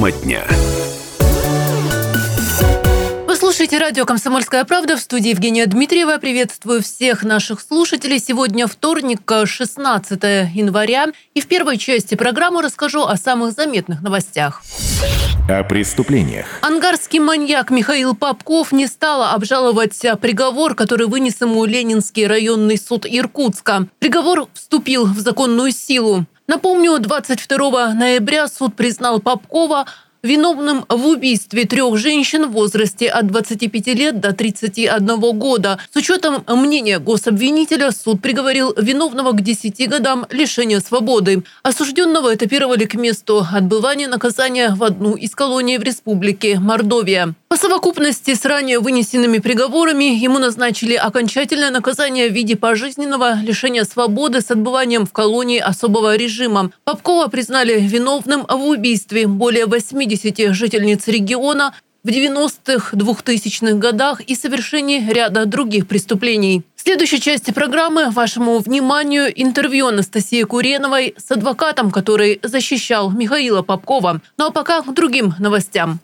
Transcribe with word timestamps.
Тема 0.00 0.12
дня. 0.12 0.46
Вы 3.26 3.36
слушаете 3.36 3.76
радио 3.76 4.06
«Комсомольская 4.06 4.64
правда» 4.64 4.96
в 4.96 5.00
студии 5.00 5.28
Евгения 5.28 5.66
Дмитриева. 5.66 6.16
Приветствую 6.16 6.82
всех 6.82 7.22
наших 7.22 7.60
слушателей. 7.60 8.18
Сегодня 8.18 8.66
вторник, 8.66 9.30
16 9.44 10.22
января. 10.54 11.08
И 11.34 11.42
в 11.42 11.48
первой 11.48 11.76
части 11.76 12.14
программы 12.14 12.62
расскажу 12.62 13.02
о 13.02 13.14
самых 13.18 13.52
заметных 13.52 14.00
новостях. 14.00 14.62
О 15.50 15.64
преступлениях. 15.64 16.46
Ангарский 16.62 17.18
маньяк 17.18 17.70
Михаил 17.70 18.14
Попков 18.14 18.72
не 18.72 18.86
стал 18.86 19.34
обжаловать 19.34 20.00
приговор, 20.22 20.74
который 20.74 21.08
вынес 21.08 21.42
ему 21.42 21.66
Ленинский 21.66 22.26
районный 22.26 22.78
суд 22.78 23.04
Иркутска. 23.04 23.86
Приговор 23.98 24.48
вступил 24.54 25.04
в 25.04 25.18
законную 25.18 25.72
силу. 25.72 26.24
Напомню, 26.50 26.98
22 26.98 27.94
ноября 27.94 28.48
суд 28.48 28.74
признал 28.74 29.20
Попкова 29.20 29.86
виновным 30.22 30.84
в 30.88 31.06
убийстве 31.06 31.64
трех 31.64 31.96
женщин 31.96 32.46
в 32.46 32.52
возрасте 32.52 33.08
от 33.08 33.26
25 33.26 33.86
лет 33.88 34.20
до 34.20 34.32
31 34.32 35.06
года. 35.38 35.78
С 35.92 35.96
учетом 35.96 36.44
мнения 36.46 36.98
гособвинителя 36.98 37.90
суд 37.92 38.20
приговорил 38.20 38.74
виновного 38.76 39.32
к 39.32 39.40
10 39.42 39.88
годам 39.88 40.26
лишения 40.30 40.80
свободы. 40.80 41.42
Осужденного 41.62 42.34
этапировали 42.34 42.84
к 42.84 42.94
месту 42.94 43.46
отбывания 43.50 44.08
наказания 44.08 44.74
в 44.74 44.84
одну 44.84 45.14
из 45.14 45.34
колоний 45.34 45.78
в 45.78 45.82
республике 45.82 46.58
Мордовия. 46.58 47.34
По 47.48 47.56
совокупности 47.56 48.34
с 48.34 48.44
ранее 48.44 48.78
вынесенными 48.78 49.38
приговорами 49.38 50.04
ему 50.04 50.38
назначили 50.38 50.94
окончательное 50.94 51.70
наказание 51.70 52.28
в 52.28 52.32
виде 52.32 52.56
пожизненного 52.56 53.40
лишения 53.42 53.84
свободы 53.84 54.40
с 54.40 54.50
отбыванием 54.50 55.04
в 55.04 55.12
колонии 55.12 55.58
особого 55.58 56.16
режима. 56.16 56.70
Попкова 56.84 57.26
признали 57.26 57.80
виновным 57.80 58.46
в 58.48 58.64
убийстве 58.66 59.26
более 59.26 59.66
80 59.66 60.09
жительниц 60.52 61.06
региона 61.08 61.74
в 62.02 62.08
90-х, 62.08 62.96
2000-х 62.96 63.74
годах 63.74 64.20
и 64.22 64.34
совершении 64.34 65.06
ряда 65.10 65.44
других 65.46 65.86
преступлений. 65.86 66.62
В 66.80 66.82
следующей 66.82 67.20
части 67.20 67.50
программы 67.50 68.08
вашему 68.08 68.58
вниманию 68.58 69.30
интервью 69.38 69.88
Анастасии 69.88 70.42
Куреновой 70.44 71.14
с 71.18 71.30
адвокатом, 71.30 71.90
который 71.90 72.40
защищал 72.42 73.10
Михаила 73.10 73.60
Попкова. 73.60 74.22
Ну 74.38 74.46
а 74.46 74.50
пока 74.50 74.80
к 74.80 74.94
другим 74.94 75.34
новостям. 75.38 76.00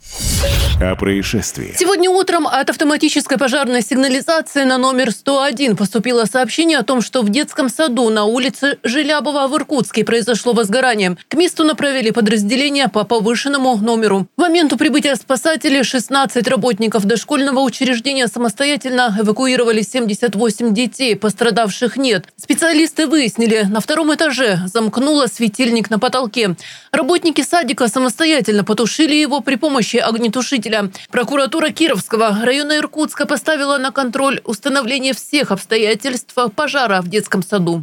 О 0.78 0.94
происшествии. 0.94 1.74
Сегодня 1.74 2.10
утром 2.10 2.46
от 2.46 2.68
автоматической 2.68 3.38
пожарной 3.38 3.80
сигнализации 3.80 4.64
на 4.64 4.76
номер 4.76 5.10
101 5.10 5.74
поступило 5.74 6.26
сообщение 6.26 6.76
о 6.76 6.82
том, 6.82 7.00
что 7.00 7.22
в 7.22 7.30
детском 7.30 7.70
саду 7.70 8.10
на 8.10 8.26
улице 8.26 8.76
Желябова 8.82 9.48
в 9.48 9.56
Иркутске 9.56 10.04
произошло 10.04 10.52
возгорание. 10.52 11.16
К 11.28 11.34
месту 11.34 11.64
направили 11.64 12.10
подразделение 12.10 12.88
по 12.88 13.04
повышенному 13.04 13.78
номеру. 13.78 14.28
К 14.36 14.38
моменту 14.38 14.76
прибытия 14.76 15.16
спасателей 15.16 15.82
16 15.82 16.46
работников 16.46 17.06
дошкольного 17.06 17.60
учреждения 17.60 18.26
самостоятельно 18.26 19.16
эвакуировали 19.18 19.80
78 19.80 20.65
8 20.66 20.74
детей, 20.74 21.16
пострадавших 21.16 21.96
нет. 21.96 22.26
Специалисты 22.36 23.06
выяснили, 23.06 23.62
на 23.62 23.80
втором 23.80 24.12
этаже 24.14 24.60
замкнуло 24.66 25.26
светильник 25.26 25.90
на 25.90 25.98
потолке. 25.98 26.56
Работники 26.90 27.42
садика 27.42 27.88
самостоятельно 27.88 28.64
потушили 28.64 29.14
его 29.14 29.40
при 29.40 29.56
помощи 29.56 29.96
огнетушителя. 29.96 30.90
Прокуратура 31.10 31.70
Кировского 31.70 32.38
района 32.42 32.78
Иркутска 32.78 33.26
поставила 33.26 33.78
на 33.78 33.92
контроль 33.92 34.40
установление 34.44 35.14
всех 35.14 35.52
обстоятельств 35.52 36.34
пожара 36.54 37.00
в 37.00 37.08
детском 37.08 37.42
саду. 37.42 37.80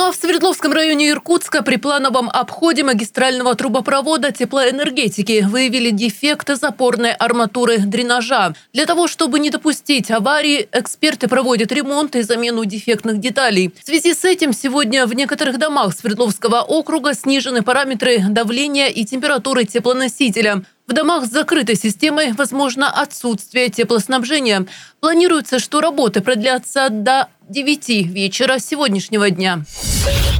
Ну 0.00 0.06
а 0.06 0.12
в 0.12 0.16
Свердловском 0.16 0.72
районе 0.72 1.10
Иркутска 1.10 1.62
при 1.62 1.76
плановом 1.76 2.30
обходе 2.30 2.82
магистрального 2.82 3.54
трубопровода 3.54 4.32
теплоэнергетики 4.32 5.44
выявили 5.46 5.90
дефекты 5.90 6.56
запорной 6.56 7.12
арматуры 7.12 7.76
дренажа. 7.76 8.54
Для 8.72 8.86
того, 8.86 9.08
чтобы 9.08 9.38
не 9.38 9.50
допустить 9.50 10.10
аварии, 10.10 10.66
эксперты 10.72 11.28
проводят 11.28 11.70
ремонт 11.70 12.16
и 12.16 12.22
замену 12.22 12.64
дефектных 12.64 13.20
деталей. 13.20 13.74
В 13.78 13.84
связи 13.84 14.14
с 14.14 14.24
этим 14.24 14.54
сегодня 14.54 15.04
в 15.04 15.12
некоторых 15.12 15.58
домах 15.58 15.94
Свердловского 15.94 16.62
округа 16.62 17.12
снижены 17.12 17.60
параметры 17.60 18.20
давления 18.26 18.86
и 18.86 19.04
температуры 19.04 19.66
теплоносителя. 19.66 20.62
В 20.86 20.92
домах 20.92 21.26
с 21.26 21.30
закрытой 21.30 21.76
системой 21.76 22.32
возможно 22.32 22.90
отсутствие 22.90 23.68
теплоснабжения. 23.68 24.66
Планируется, 24.98 25.58
что 25.58 25.80
работы 25.80 26.20
продлятся 26.20 26.88
до 26.90 27.28
9 27.50 28.06
вечера 28.06 28.60
сегодняшнего 28.60 29.28
дня. 29.28 29.62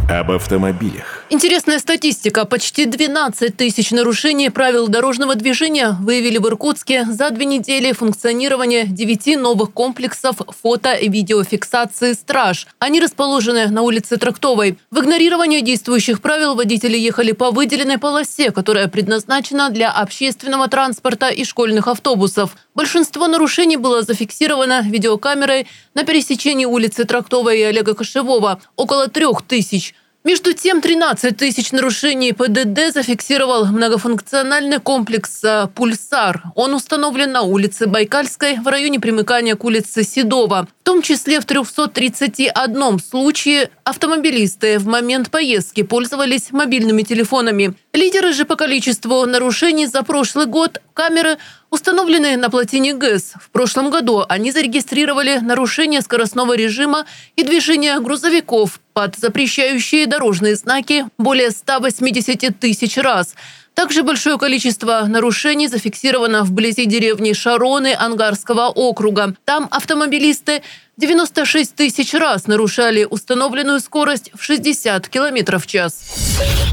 Об 0.08 0.30
автомобилях. 0.30 1.19
Интересная 1.32 1.78
статистика. 1.78 2.44
Почти 2.44 2.86
12 2.86 3.56
тысяч 3.56 3.92
нарушений 3.92 4.50
правил 4.50 4.88
дорожного 4.88 5.36
движения 5.36 5.96
выявили 6.00 6.38
в 6.38 6.48
Иркутске 6.48 7.04
за 7.04 7.30
две 7.30 7.44
недели 7.44 7.92
функционирования 7.92 8.84
9 8.84 9.36
новых 9.36 9.72
комплексов 9.72 10.38
фото- 10.60 10.94
и 10.94 11.08
видеофиксации 11.08 12.14
«Страж». 12.14 12.66
Они 12.80 13.00
расположены 13.00 13.68
на 13.68 13.82
улице 13.82 14.16
Трактовой. 14.16 14.76
В 14.90 14.98
игнорирование 14.98 15.60
действующих 15.60 16.20
правил 16.20 16.56
водители 16.56 16.98
ехали 16.98 17.30
по 17.30 17.52
выделенной 17.52 17.98
полосе, 17.98 18.50
которая 18.50 18.88
предназначена 18.88 19.70
для 19.70 19.92
общественного 19.92 20.66
транспорта 20.66 21.28
и 21.28 21.44
школьных 21.44 21.86
автобусов. 21.86 22.56
Большинство 22.74 23.28
нарушений 23.28 23.76
было 23.76 24.02
зафиксировано 24.02 24.82
видеокамерой 24.82 25.68
на 25.94 26.02
пересечении 26.02 26.64
улицы 26.64 27.04
Трактовой 27.04 27.60
и 27.60 27.62
Олега 27.62 27.94
Кошевого– 27.94 28.60
около 28.74 29.06
трех 29.06 29.42
тысяч. 29.42 29.94
Между 30.22 30.52
тем, 30.52 30.82
13 30.82 31.34
тысяч 31.34 31.72
нарушений 31.72 32.34
ПДД 32.34 32.92
зафиксировал 32.92 33.64
многофункциональный 33.64 34.78
комплекс 34.78 35.42
э, 35.42 35.66
«Пульсар». 35.74 36.42
Он 36.56 36.74
установлен 36.74 37.32
на 37.32 37.40
улице 37.40 37.86
Байкальской 37.86 38.58
в 38.58 38.68
районе 38.68 39.00
примыкания 39.00 39.56
к 39.56 39.64
улице 39.64 40.04
Седова. 40.04 40.68
В 40.82 40.84
том 40.84 41.00
числе 41.00 41.40
в 41.40 41.46
331 41.46 42.98
случае 42.98 43.70
автомобилисты 43.84 44.78
в 44.78 44.86
момент 44.86 45.30
поездки 45.30 45.82
пользовались 45.82 46.52
мобильными 46.52 47.00
телефонами. 47.00 47.72
Лидеры 47.94 48.34
же 48.34 48.44
по 48.44 48.56
количеству 48.56 49.24
нарушений 49.24 49.86
за 49.86 50.02
прошлый 50.02 50.44
год– 50.44 50.82
камеры– 51.00 51.38
установленные 51.70 52.36
на 52.36 52.50
плотине 52.50 52.92
ГЭС. 52.92 53.32
В 53.40 53.48
прошлом 53.50 53.88
году 53.88 54.22
они 54.28 54.52
зарегистрировали 54.52 55.38
нарушение 55.38 56.02
скоростного 56.02 56.54
режима 56.54 57.06
и 57.36 57.42
движения 57.42 57.98
грузовиков 58.00 58.80
под 58.92 59.16
запрещающие 59.16 60.06
дорожные 60.06 60.56
знаки 60.56 61.06
более 61.16 61.52
180 61.52 62.60
тысяч 62.60 62.98
раз. 62.98 63.34
Также 63.74 64.02
большое 64.02 64.38
количество 64.38 65.04
нарушений 65.06 65.68
зафиксировано 65.68 66.44
вблизи 66.44 66.86
деревни 66.86 67.32
Шароны 67.32 67.94
Ангарского 67.98 68.68
округа. 68.68 69.34
Там 69.44 69.68
автомобилисты 69.70 70.62
96 71.00 71.74
тысяч 71.74 72.12
раз 72.12 72.46
нарушали 72.46 73.06
установленную 73.08 73.80
скорость 73.80 74.30
в 74.34 74.42
60 74.42 75.08
км 75.08 75.58
в 75.58 75.66
час. 75.66 76.04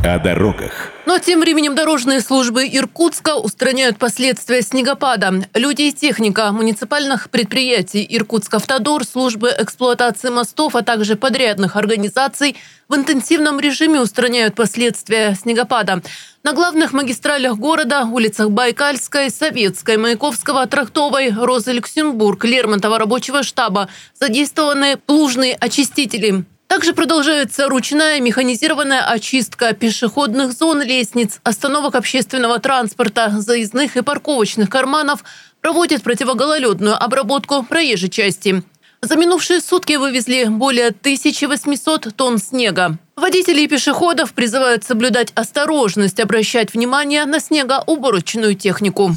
О 0.04 0.20
дорогах. 0.20 0.92
Но 1.06 1.18
тем 1.18 1.40
временем 1.40 1.76
дорожные 1.76 2.20
службы 2.20 2.68
Иркутска 2.68 3.38
устраняют 3.38 3.98
последствия 3.98 4.62
снегопада. 4.62 5.46
Люди 5.54 5.84
и 5.84 5.94
техника 5.94 6.52
муниципальных 6.52 7.30
предприятий 7.30 8.06
Иркутск-Автодор, 8.10 9.06
службы 9.06 9.54
эксплуатации 9.58 10.30
мостов, 10.30 10.76
а 10.76 10.82
также 10.82 11.16
подрядных 11.16 11.78
организаций 11.78 12.58
в 12.90 12.96
интенсивном 12.96 13.62
режиме 13.62 14.02
устраняют 14.02 14.56
последствия 14.56 15.36
снегопада. 15.42 16.02
На 16.48 16.54
главных 16.54 16.94
магистралях 16.94 17.58
города, 17.58 18.06
улицах 18.06 18.52
Байкальской, 18.52 19.30
Советской, 19.30 19.98
Маяковского, 19.98 20.66
Трактовой, 20.66 21.30
Розы 21.30 21.74
Люксембург, 21.74 22.46
Лермонтова 22.46 22.98
рабочего 22.98 23.44
штаба 23.44 23.90
задействованы 24.14 24.96
плужные 24.96 25.56
очистители. 25.56 26.46
Также 26.68 26.94
продолжается 26.94 27.68
ручная 27.68 28.22
механизированная 28.22 29.02
очистка 29.02 29.74
пешеходных 29.74 30.54
зон, 30.54 30.82
лестниц, 30.82 31.42
остановок 31.44 31.96
общественного 31.96 32.60
транспорта, 32.60 33.30
заездных 33.30 33.98
и 33.98 34.02
парковочных 34.02 34.70
карманов, 34.70 35.26
проводит 35.60 36.02
противогололедную 36.02 36.96
обработку 36.96 37.64
проезжей 37.64 38.08
части. 38.10 38.64
За 39.02 39.18
минувшие 39.18 39.60
сутки 39.60 39.98
вывезли 39.98 40.46
более 40.46 40.88
1800 40.92 42.16
тонн 42.16 42.38
снега. 42.38 42.98
Водители 43.18 43.62
и 43.62 43.68
пешеходов 43.68 44.34
призывают 44.34 44.84
соблюдать 44.84 45.32
осторожность, 45.34 46.20
обращать 46.20 46.76
внимание 46.76 47.26
на 47.26 47.40
снегоуборочную 47.40 48.54
технику. 48.54 49.16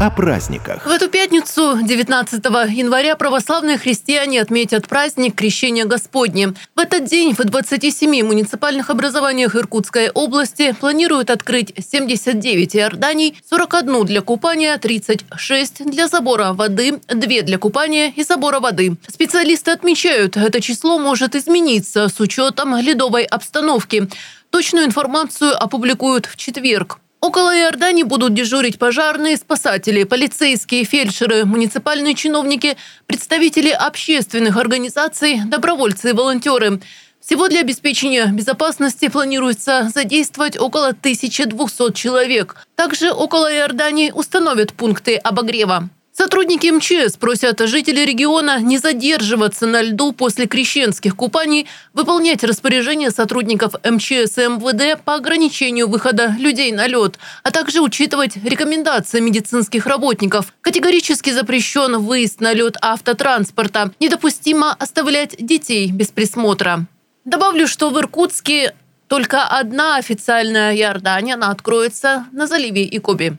О 0.00 0.10
праздниках. 0.10 0.86
В 0.86 0.90
эту 0.90 1.08
пятницу, 1.08 1.78
19 1.82 2.42
января, 2.70 3.16
православные 3.16 3.76
христиане 3.76 4.40
отметят 4.40 4.86
праздник 4.86 5.34
Крещения 5.34 5.84
Господне. 5.84 6.54
В 6.74 6.78
этот 6.78 7.04
день 7.04 7.34
в 7.34 7.44
27 7.44 8.22
муниципальных 8.24 8.90
образованиях 8.90 9.56
Иркутской 9.56 10.08
области 10.08 10.72
планируют 10.72 11.30
открыть 11.30 11.74
79 11.76 12.76
иорданий, 12.76 13.36
41 13.50 14.06
для 14.06 14.22
купания, 14.22 14.78
36 14.78 15.84
для 15.84 16.06
забора 16.08 16.52
воды, 16.52 17.00
2 17.08 17.42
для 17.42 17.58
купания 17.58 18.12
и 18.14 18.22
забора 18.22 18.60
воды. 18.60 18.96
Специалисты 19.06 19.72
отмечают, 19.72 20.36
это 20.36 20.60
число 20.62 20.98
может 20.98 21.34
измениться 21.34 22.08
с 22.08 22.20
учетом 22.20 22.72
ледовой 23.18 23.24
обстановки. 23.24 24.08
Точную 24.50 24.86
информацию 24.86 25.60
опубликуют 25.62 26.26
в 26.26 26.36
четверг. 26.36 26.98
Около 27.20 27.52
Иордании 27.56 28.04
будут 28.04 28.32
дежурить 28.32 28.78
пожарные, 28.78 29.36
спасатели, 29.36 30.04
полицейские, 30.04 30.84
фельдшеры, 30.84 31.44
муниципальные 31.44 32.14
чиновники, 32.14 32.76
представители 33.06 33.70
общественных 33.70 34.56
организаций, 34.56 35.40
добровольцы 35.44 36.10
и 36.10 36.12
волонтеры. 36.12 36.80
Всего 37.20 37.48
для 37.48 37.60
обеспечения 37.60 38.26
безопасности 38.26 39.08
планируется 39.08 39.90
задействовать 39.92 40.56
около 40.56 40.88
1200 40.88 41.92
человек. 41.92 42.56
Также 42.76 43.10
около 43.10 43.52
Иордании 43.52 44.12
установят 44.12 44.72
пункты 44.72 45.16
обогрева. 45.16 45.88
Сотрудники 46.18 46.66
МЧС 46.66 47.16
просят 47.16 47.60
жителей 47.60 48.04
региона 48.04 48.60
не 48.60 48.78
задерживаться 48.78 49.68
на 49.68 49.82
льду 49.82 50.10
после 50.10 50.48
крещенских 50.48 51.14
купаний, 51.14 51.68
выполнять 51.94 52.42
распоряжения 52.42 53.12
сотрудников 53.12 53.74
МЧС 53.84 54.36
и 54.38 54.48
МВД 54.48 55.00
по 55.04 55.14
ограничению 55.14 55.88
выхода 55.88 56.34
людей 56.36 56.72
на 56.72 56.88
лед, 56.88 57.20
а 57.44 57.52
также 57.52 57.80
учитывать 57.80 58.36
рекомендации 58.36 59.20
медицинских 59.20 59.86
работников. 59.86 60.52
Категорически 60.60 61.30
запрещен 61.30 61.98
выезд 61.98 62.40
на 62.40 62.52
лед 62.52 62.76
автотранспорта. 62.80 63.92
Недопустимо 64.00 64.72
оставлять 64.72 65.36
детей 65.38 65.92
без 65.92 66.08
присмотра. 66.08 66.86
Добавлю, 67.24 67.68
что 67.68 67.90
в 67.90 67.98
Иркутске 68.00 68.74
только 69.06 69.44
одна 69.44 69.94
официальная 69.94 70.74
Иордания, 70.74 71.34
она 71.34 71.52
откроется 71.52 72.26
на 72.32 72.48
заливе 72.48 72.84
Икоби. 72.90 73.38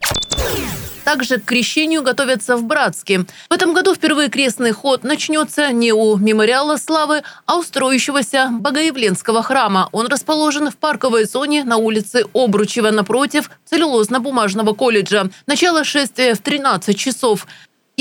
Также 1.09 1.39
к 1.39 1.45
крещению 1.45 2.03
готовятся 2.03 2.55
в 2.55 2.65
Братске. 2.65 3.25
В 3.49 3.53
этом 3.53 3.73
году 3.73 3.95
впервые 3.95 4.29
крестный 4.29 4.73
ход 4.73 5.03
начнется 5.03 5.71
не 5.71 5.91
у 5.91 6.17
мемориала 6.17 6.77
славы, 6.77 7.23
а 7.47 7.57
у 7.57 7.63
строящегося 7.63 8.49
Богоявленского 8.51 9.41
храма. 9.41 9.89
Он 9.91 10.05
расположен 10.05 10.69
в 10.69 10.77
парковой 10.77 11.25
зоне 11.25 11.63
на 11.63 11.77
улице 11.77 12.25
Обручева 12.35 12.91
напротив 12.91 13.49
целлюлозно-бумажного 13.71 14.75
колледжа. 14.75 15.31
Начало 15.47 15.83
шествия 15.83 16.35
в 16.35 16.41
13 16.41 16.95
часов. 16.95 17.47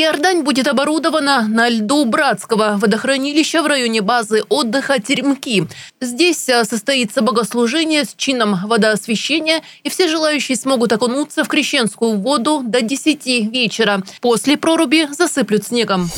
Иордань 0.00 0.42
будет 0.42 0.68
оборудована 0.68 1.48
на 1.48 1.68
льду 1.68 2.04
Братского 2.04 2.76
водохранилища 2.76 3.64
в 3.64 3.66
районе 3.66 4.00
базы 4.00 4.44
отдыха 4.48 5.00
Теремки. 5.00 5.66
Здесь 6.00 6.48
э, 6.48 6.64
состоится 6.64 7.20
богослужение 7.20 8.04
с 8.04 8.14
чином 8.14 8.60
водоосвящения, 8.64 9.60
и 9.82 9.90
все 9.90 10.06
желающие 10.06 10.56
смогут 10.56 10.92
окунуться 10.92 11.42
в 11.42 11.48
крещенскую 11.48 12.16
воду 12.16 12.62
до 12.64 12.80
10 12.80 13.26
вечера. 13.52 14.00
После 14.20 14.56
проруби 14.56 15.08
засыплют 15.10 15.64
снегом. 15.64 16.08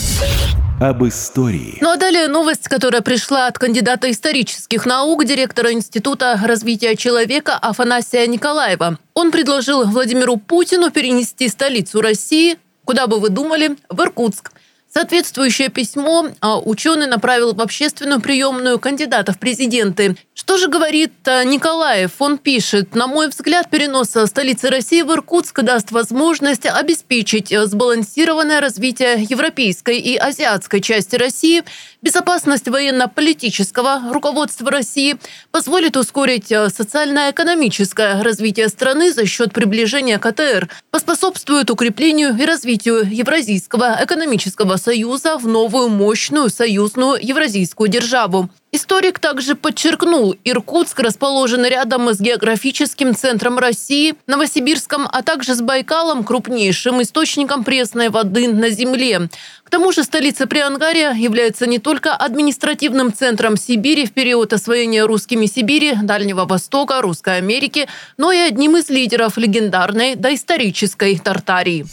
Об 0.79 1.03
истории. 1.07 1.79
Ну 1.81 1.89
а 1.89 1.97
далее 1.97 2.29
новость, 2.29 2.69
которая 2.69 3.01
пришла 3.01 3.47
от 3.47 3.59
кандидата 3.59 4.11
исторических 4.11 4.85
наук, 4.85 5.25
директора 5.25 5.73
Института 5.73 6.39
развития 6.45 6.97
человека 6.97 7.55
Афанасия 7.55 8.27
Николаева. 8.27 8.99
Он 9.15 9.31
предложил 9.31 9.85
Владимиру 9.85 10.37
Путину 10.37 10.91
перенести 10.91 11.49
столицу 11.49 12.03
России 12.03 12.59
Куда 12.91 13.07
бы 13.07 13.21
вы 13.21 13.29
думали? 13.29 13.77
В 13.89 14.01
Иркутск. 14.01 14.51
Соответствующее 14.93 15.69
письмо 15.69 16.27
а, 16.41 16.59
ученый 16.59 17.07
направил 17.07 17.55
в 17.55 17.61
общественную 17.61 18.21
приемную 18.21 18.81
кандидатов 18.81 19.37
в 19.37 19.39
президенты. 19.39 20.17
Что 20.35 20.59
же 20.59 20.67
говорит 20.67 21.13
а, 21.29 21.45
Николаев? 21.45 22.11
Он 22.19 22.37
пишет, 22.37 22.97
на 22.97 23.07
мой 23.07 23.29
взгляд, 23.29 23.71
перенос 23.71 24.17
столицы 24.27 24.71
России 24.71 25.03
в 25.03 25.13
Иркутск 25.13 25.63
даст 25.63 25.93
возможность 25.93 26.67
обеспечить 26.67 27.55
сбалансированное 27.57 28.61
развитие 28.61 29.23
европейской 29.23 29.99
и 29.99 30.17
азиатской 30.17 30.81
части 30.81 31.15
России, 31.15 31.63
безопасность 32.03 32.69
военно-политического 32.69 34.13
руководства 34.13 34.71
России, 34.71 35.17
позволит 35.51 35.97
ускорить 35.97 36.51
а, 36.53 36.71
социально-экономическое 36.71 38.23
развитие 38.23 38.69
страны 38.69 39.13
за 39.13 39.27
счет 39.27 39.53
приближения 39.53 40.19
к 40.19 40.27
АТР, 40.27 40.69
поспособствует 40.91 41.71
укреплению 41.71 42.37
и 42.37 42.45
развитию 42.45 43.07
Евразийского 43.11 43.99
экономического 44.03 44.77
Союза 44.77 45.39
в 45.39 45.47
новую 45.47 45.89
мощную 45.89 46.51
союзную 46.51 47.19
евразийскую 47.21 47.89
державу. 47.89 48.51
Историк 48.73 49.19
также 49.19 49.57
подчеркнул, 49.57 50.37
Иркутск 50.45 51.01
расположен 51.01 51.65
рядом 51.65 52.09
с 52.15 52.21
географическим 52.21 53.17
центром 53.17 53.59
России, 53.59 54.15
Новосибирском, 54.29 55.09
а 55.11 55.23
также 55.25 55.57
с 55.57 55.61
Байкалом, 55.61 56.23
крупнейшим 56.23 57.03
источником 57.03 57.65
пресной 57.65 58.11
воды 58.11 58.47
на 58.47 58.71
Земле. 58.71 59.29
К 59.65 59.71
тому 59.71 59.91
же 59.91 60.05
столица 60.05 60.47
Приангария 60.47 61.13
является 61.15 61.67
не 61.67 61.81
только 61.81 62.15
административным 62.15 63.13
центром 63.13 63.57
Сибири 63.57 64.07
в 64.07 64.13
период 64.13 64.53
освоения 64.53 65.05
русскими 65.05 65.47
Сибири, 65.47 65.95
Дальнего 66.01 66.45
Востока, 66.45 67.03
Русской 67.03 67.39
Америки, 67.39 67.89
но 68.19 68.31
и 68.31 68.39
одним 68.39 68.77
из 68.77 68.89
лидеров 68.89 69.37
легендарной 69.37 70.15
доисторической 70.15 71.19
Тартарии. 71.19 71.87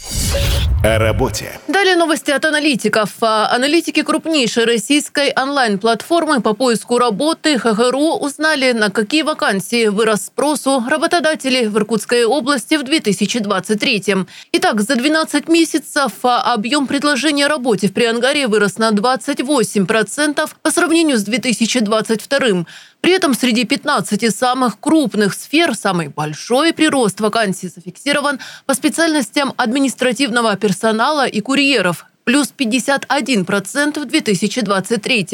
О 0.84 0.96
работе. 0.96 1.58
Далее 1.66 1.96
новости 1.96 2.30
от 2.30 2.44
аналитиков. 2.44 3.10
Аналитики 3.20 4.02
крупнейшей 4.02 4.64
российской 4.64 5.32
онлайн-платформы 5.34 6.40
по 6.40 6.54
поиску 6.54 6.67
работы 6.98 7.58
ХХРУ 7.58 8.18
узнали, 8.18 8.72
на 8.72 8.90
какие 8.90 9.22
вакансии 9.22 9.88
вырос 9.88 10.26
спросу 10.26 10.84
работодателей 10.88 11.68
в 11.68 11.76
Иркутской 11.76 12.24
области 12.24 12.76
в 12.76 12.82
2023. 12.82 14.26
Итак, 14.52 14.80
за 14.80 14.96
12 14.96 15.48
месяцев 15.48 16.12
а, 16.22 16.54
объем 16.54 16.86
предложения 16.86 17.46
работы 17.46 17.88
в 17.88 17.92
Приангаре 17.92 18.46
вырос 18.46 18.78
на 18.78 18.90
28% 18.90 20.50
по 20.62 20.70
сравнению 20.70 21.18
с 21.18 21.22
2022. 21.22 22.66
При 23.00 23.12
этом 23.12 23.34
среди 23.34 23.64
15 23.64 24.34
самых 24.34 24.80
крупных 24.80 25.34
сфер 25.34 25.74
самый 25.74 26.08
большой 26.08 26.72
прирост 26.72 27.20
вакансий 27.20 27.68
зафиксирован 27.68 28.40
по 28.66 28.74
специальностям 28.74 29.54
административного 29.56 30.56
персонала 30.56 31.26
и 31.26 31.40
курьеров 31.40 32.06
плюс 32.28 32.52
51% 32.54 34.00
в 34.00 34.04
2023. 34.04 35.28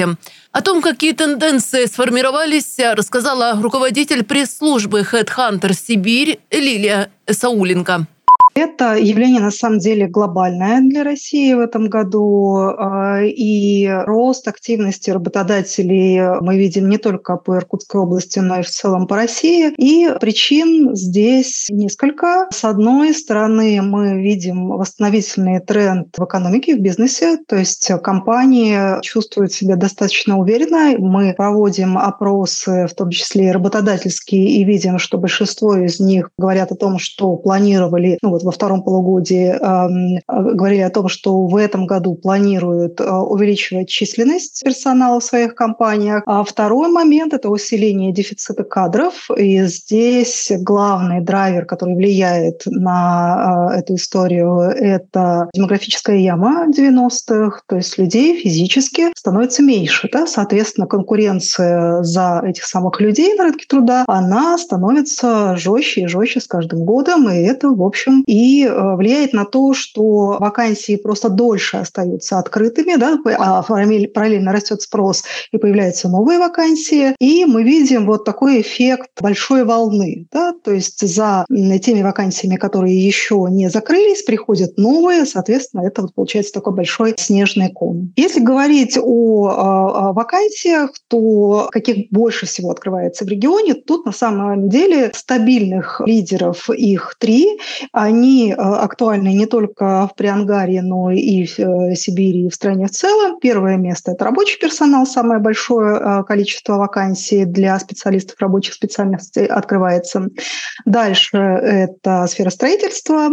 О 0.52 0.60
том, 0.60 0.80
какие 0.80 1.10
тенденции 1.10 1.86
сформировались, 1.86 2.78
рассказала 2.78 3.60
руководитель 3.60 4.22
пресс-службы 4.22 5.00
HeadHunter 5.00 5.72
Сибирь 5.72 6.38
Лилия 6.52 7.10
Сауленко. 7.28 8.06
Это 8.54 8.94
явление 8.94 9.40
на 9.40 9.50
самом 9.50 9.80
деле 9.80 10.06
глобальное 10.06 10.80
для 10.80 11.02
России 11.02 11.52
в 11.54 11.60
этом 11.60 11.88
году, 11.88 12.56
а, 12.56 13.20
и 13.22 13.88
рост 13.88 14.46
активности 14.46 15.10
работодателей 15.10 16.40
мы 16.40 16.56
видим 16.56 16.88
не 16.88 16.98
только 16.98 17.36
по 17.36 17.56
Иркутской 17.56 18.00
области, 18.00 18.38
но 18.38 18.60
и 18.60 18.62
в 18.62 18.70
целом 18.70 19.08
по 19.08 19.16
России. 19.16 19.72
И 19.76 20.08
причин 20.20 20.94
здесь 20.94 21.66
несколько. 21.68 22.46
С 22.52 22.64
одной 22.64 23.12
стороны, 23.12 23.82
мы 23.82 24.22
видим 24.22 24.68
восстановительный 24.68 25.58
тренд 25.60 26.16
в 26.16 26.24
экономике, 26.24 26.76
в 26.76 26.80
бизнесе, 26.80 27.38
то 27.48 27.56
есть 27.56 27.90
компании 28.04 29.00
чувствуют 29.02 29.52
себя 29.52 29.74
достаточно 29.74 30.38
уверенно. 30.38 30.96
Мы 30.96 31.34
проводим 31.34 31.98
опросы, 31.98 32.86
в 32.88 32.94
том 32.94 33.10
числе 33.10 33.48
и 33.48 33.50
работодательские, 33.50 34.48
и 34.60 34.64
видим, 34.64 34.98
что 34.98 35.18
большинство 35.18 35.76
из 35.76 35.98
них 35.98 36.30
говорят 36.38 36.70
о 36.70 36.76
том, 36.76 36.98
что 37.00 37.34
планировали 37.36 38.18
ну, 38.22 38.30
вот 38.30 38.43
во 38.44 38.52
втором 38.52 38.82
полугодии 38.82 39.54
говорили 40.28 40.82
о 40.82 40.90
том, 40.90 41.08
что 41.08 41.46
в 41.46 41.56
этом 41.56 41.86
году 41.86 42.14
планируют 42.14 43.00
э, 43.00 43.10
увеличивать 43.10 43.88
численность 43.88 44.62
персонала 44.64 45.20
в 45.20 45.24
своих 45.24 45.54
компаниях. 45.54 46.22
А 46.26 46.44
второй 46.44 46.88
момент– 46.88 47.32
это 47.34 47.48
усиление 47.48 48.12
дефицита 48.12 48.64
кадров. 48.64 49.28
И 49.36 49.62
здесь 49.64 50.52
главный 50.60 51.20
драйвер, 51.20 51.66
который 51.66 51.94
влияет 51.94 52.62
на 52.66 53.70
э, 53.72 53.78
эту 53.80 53.94
историю, 53.94 54.60
это 54.60 55.48
демографическая 55.54 56.16
яма 56.16 56.66
90-х, 56.70 57.62
то 57.66 57.76
есть 57.76 57.98
людей 57.98 58.40
физически 58.40 59.12
становится 59.16 59.62
меньше. 59.62 60.08
Да? 60.12 60.26
Соответственно, 60.26 60.86
конкуренция 60.86 62.02
за 62.02 62.42
этих 62.44 62.64
самых 62.64 63.00
людей 63.00 63.34
на 63.34 63.44
рынке 63.44 63.66
труда, 63.68 64.04
она 64.06 64.56
становится 64.58 65.56
жестче 65.56 66.02
и 66.02 66.06
жестче 66.06 66.40
с 66.40 66.46
каждым 66.46 66.84
годом, 66.84 67.28
и 67.28 67.36
это, 67.36 67.68
в 67.68 67.82
общем, 67.82 68.22
э, 68.64 68.96
влияет 68.96 69.32
на 69.32 69.44
то, 69.44 69.74
что 69.74 70.36
вакансии 70.40 70.96
просто 70.96 71.28
дольше 71.28 71.78
остаются 71.78 72.38
открытыми, 72.38 72.96
да, 72.96 73.18
а 73.38 73.62
параллельно 73.62 74.52
растет 74.52 74.82
спрос 74.82 75.24
и 75.52 75.58
появляются 75.58 76.08
новые 76.08 76.38
вакансии, 76.38 77.14
и 77.18 77.44
мы 77.44 77.62
видим 77.62 78.06
вот 78.06 78.24
такой 78.24 78.60
эффект 78.60 79.10
большой 79.20 79.64
волны, 79.64 80.26
да, 80.32 80.52
то 80.52 80.72
есть 80.72 81.06
за 81.06 81.44
теми 81.48 82.02
вакансиями, 82.02 82.56
которые 82.56 82.98
еще 82.98 83.46
не 83.50 83.68
закрылись, 83.68 84.22
приходят 84.22 84.76
новые, 84.76 85.26
соответственно, 85.26 85.82
это 85.86 86.02
вот 86.02 86.14
получается 86.14 86.52
такой 86.52 86.74
большой 86.74 87.14
снежный 87.16 87.70
ком. 87.72 88.12
Если 88.16 88.40
говорить 88.40 88.98
о, 89.00 89.48
о 89.48 90.12
вакансиях, 90.12 90.90
то 91.08 91.68
каких 91.70 92.10
больше 92.10 92.46
всего 92.46 92.70
открывается 92.70 93.24
в 93.24 93.28
регионе, 93.28 93.74
тут 93.74 94.06
на 94.06 94.12
самом 94.12 94.68
деле 94.68 95.10
стабильных 95.14 96.00
лидеров 96.04 96.70
их 96.70 97.16
три, 97.18 97.58
они 97.92 98.23
они 98.24 98.52
актуальны 98.52 99.34
не 99.34 99.46
только 99.46 100.08
в 100.10 100.16
Приангаре, 100.16 100.80
но 100.82 101.10
и 101.10 101.44
в 101.44 101.94
Сибири, 101.94 102.46
и 102.46 102.48
в 102.48 102.54
стране 102.54 102.86
в 102.86 102.90
целом. 102.90 103.38
Первое 103.38 103.76
место– 103.76 104.12
это 104.12 104.24
рабочий 104.24 104.58
персонал, 104.58 105.06
самое 105.06 105.40
большое 105.40 106.24
количество 106.26 106.76
вакансий 106.76 107.44
для 107.44 107.78
специалистов 107.78 108.36
рабочих 108.40 108.74
специальностей 108.74 109.44
открывается. 109.44 110.28
Дальше 110.86 111.36
это 111.36 112.26
сфера 112.26 112.50
строительства, 112.50 113.28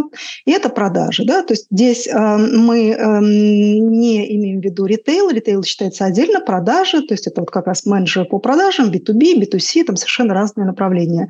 и 0.46 0.52
это 0.52 0.70
продажи. 0.70 1.24
Да? 1.26 1.44
То 1.44 1.54
есть 1.54 1.68
здесь 1.72 2.08
мы 2.12 2.96
не 3.22 4.36
имеем 4.36 4.60
в 4.60 4.64
виду 4.64 4.86
ритейл, 4.86 5.30
ритейл 5.30 5.64
считается 5.64 6.06
отдельно, 6.06 6.42
продажи, 6.42 7.02
то 7.02 7.14
есть 7.14 7.28
это 7.28 7.42
вот 7.42 7.52
как 7.52 7.68
раз 7.68 7.86
менеджер 7.86 8.26
по 8.26 8.40
продажам, 8.40 8.92
B2B, 8.92 9.42
B2C, 9.42 9.86
там 9.86 9.96
совершенно 9.96 10.34
разные 10.34 10.66
направления. 10.66 11.30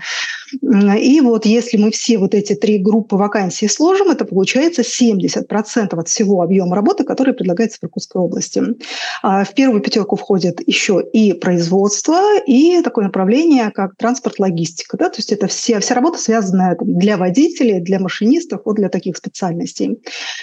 И 0.61 1.21
вот 1.21 1.45
если 1.45 1.77
мы 1.77 1.91
все 1.91 2.17
вот 2.17 2.33
эти 2.33 2.55
три 2.55 2.79
группы 2.79 3.15
вакансий 3.15 3.50
сложим, 3.51 4.09
это 4.09 4.25
получается 4.25 4.81
70% 4.81 5.99
от 5.99 6.07
всего 6.07 6.41
объема 6.41 6.75
работы, 6.75 7.03
который 7.03 7.33
предлагается 7.33 7.79
в 7.81 7.83
Иркутской 7.85 8.21
области. 8.21 8.63
А 9.21 9.43
в 9.43 9.53
первую 9.53 9.81
пятерку 9.81 10.15
входит 10.15 10.61
еще 10.67 11.03
и 11.13 11.33
производство, 11.33 12.39
и 12.45 12.81
такое 12.81 13.05
направление, 13.05 13.71
как 13.71 13.95
транспорт, 13.97 14.39
логистика. 14.39 14.97
Да? 14.97 15.09
То 15.09 15.17
есть 15.17 15.31
это 15.31 15.47
все, 15.47 15.79
вся 15.79 15.95
работа 15.95 16.19
связанная 16.19 16.77
для 16.79 17.17
водителей, 17.17 17.79
для 17.79 17.99
машинистов, 17.99 18.61
вот 18.65 18.75
для 18.75 18.89
таких 18.89 19.17
специальностей. 19.17 20.01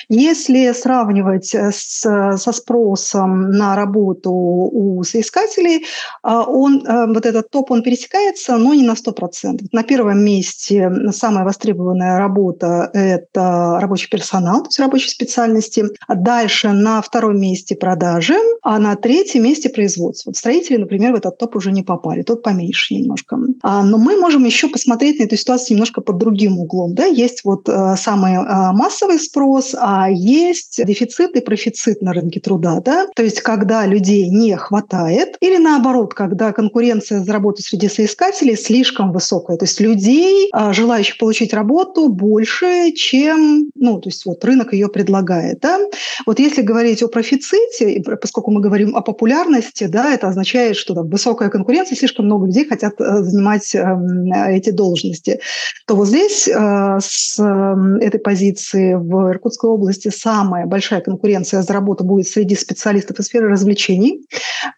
Если 0.09 0.73
сравнивать 0.73 1.55
с, 1.55 2.01
со 2.37 2.53
спросом 2.53 3.51
на 3.51 3.77
работу 3.77 4.31
у 4.33 5.03
соискателей, 5.05 5.85
а, 6.23 6.45
он, 6.45 6.85
э, 6.87 7.07
вот 7.07 7.27
этот 7.27 7.51
топ, 7.51 7.71
он 7.71 7.83
пересекается, 7.83 8.57
но 8.57 8.75
не 8.75 8.83
на 8.83 8.95
100%. 8.95 9.69
На 9.73 9.83
первом 9.83 10.25
месте 10.25 10.91
самая 11.13 11.45
востребованная 11.45 12.19
работа– 12.19 12.91
это 12.99 13.79
рабочий 13.81 14.09
персонал, 14.09 14.63
то 14.63 14.69
есть 14.69 14.79
рабочие 14.79 15.11
специальности. 15.11 15.85
Дальше 16.09 16.71
на 16.73 17.01
втором 17.03 17.41
месте 17.41 17.75
продажи, 17.75 18.37
а 18.63 18.79
на 18.79 18.97
третьем 18.97 19.45
месте 19.45 19.69
производство. 19.69 20.33
Строители, 20.33 20.77
например, 20.77 21.13
в 21.13 21.17
этот 21.17 21.39
топ 21.39 21.57
уже 21.57 21.73
не 21.73 21.83
попали, 21.83 22.23
тот 22.23 22.43
поменьше 22.43 22.95
немножко. 22.95 23.39
А, 23.63 23.83
но 23.83 23.99
мы 23.99 24.17
можем 24.17 24.45
еще 24.45 24.69
посмотреть 24.69 25.19
на 25.19 25.25
эту 25.25 25.37
ситуацию 25.37 25.77
немножко 25.77 26.01
под 26.01 26.19
другим 26.19 26.59
углом. 26.59 26.95
Да? 26.95 27.05
Есть 27.05 27.45
вот 27.45 27.69
э, 27.69 27.95
самый 27.97 28.35
э, 28.35 28.73
массовый 28.73 29.19
спрос, 29.19 29.75
а 29.79 30.11
есть 30.11 30.85
дефицит 30.85 31.37
и 31.37 31.41
профицит 31.41 32.03
на 32.03 32.13
рынке 32.13 32.41
труда. 32.41 32.81
Да? 32.85 33.07
То 33.15 33.23
есть 33.23 33.41
когда 33.41 33.87
людей 33.87 34.29
не 34.29 34.57
хватает, 34.57 35.37
или 35.41 35.57
наоборот, 35.57 36.15
когда 36.15 36.53
конкуренция 36.53 37.21
за 37.21 37.33
работу 37.33 37.63
среди 37.63 37.89
соискателей 37.89 38.57
слишком 38.57 39.13
высокая. 39.13 39.57
То 39.57 39.65
есть 39.65 39.81
людей, 39.81 40.49
а, 40.53 40.73
желающих 40.73 41.19
получить 41.19 41.55
работу, 41.55 42.09
больше, 42.09 42.67
чем 42.95 43.69
ну, 43.81 44.01
то 44.01 44.09
есть 44.09 44.25
вот 44.27 44.45
рынок 44.45 44.73
ее 44.73 44.89
предлагает. 44.89 45.61
Да? 45.61 45.79
Вот 46.27 46.39
если 46.39 46.63
говорить 46.63 47.03
о 47.03 47.09
профиците, 47.09 48.03
поскольку 48.21 48.51
мы 48.51 48.61
говорим 48.61 48.97
о 48.97 49.03
популярности, 49.03 49.85
да, 49.85 50.13
это 50.13 50.29
означает, 50.29 50.77
что 50.77 50.95
там, 50.95 51.09
высокая 51.09 51.49
конкуренция, 51.49 51.97
слишком 51.97 52.27
много 52.27 52.47
людей 52.47 52.67
хотят 52.69 53.01
э, 53.01 53.23
занимать 53.23 53.75
эм, 53.75 54.33
эти 54.33 54.71
должности, 54.71 55.41
то 55.87 55.95
вот 55.95 56.09
здесь 56.09 56.49
э, 56.49 56.99
с 57.01 57.39
эм, 57.39 57.97
этой 57.97 58.21
позиции 58.21 58.95
в 58.95 59.31
Иркутской 59.31 59.71
области 59.71 60.09
самая 60.09 60.67
большая 60.67 61.01
конкуренция 61.01 61.63
за 61.63 61.73
работу 61.73 62.05
будет 62.05 62.27
среди 62.27 62.57
специалистов 62.57 63.19
из 63.19 63.27
сферы 63.27 63.49
развлечений. 63.49 64.27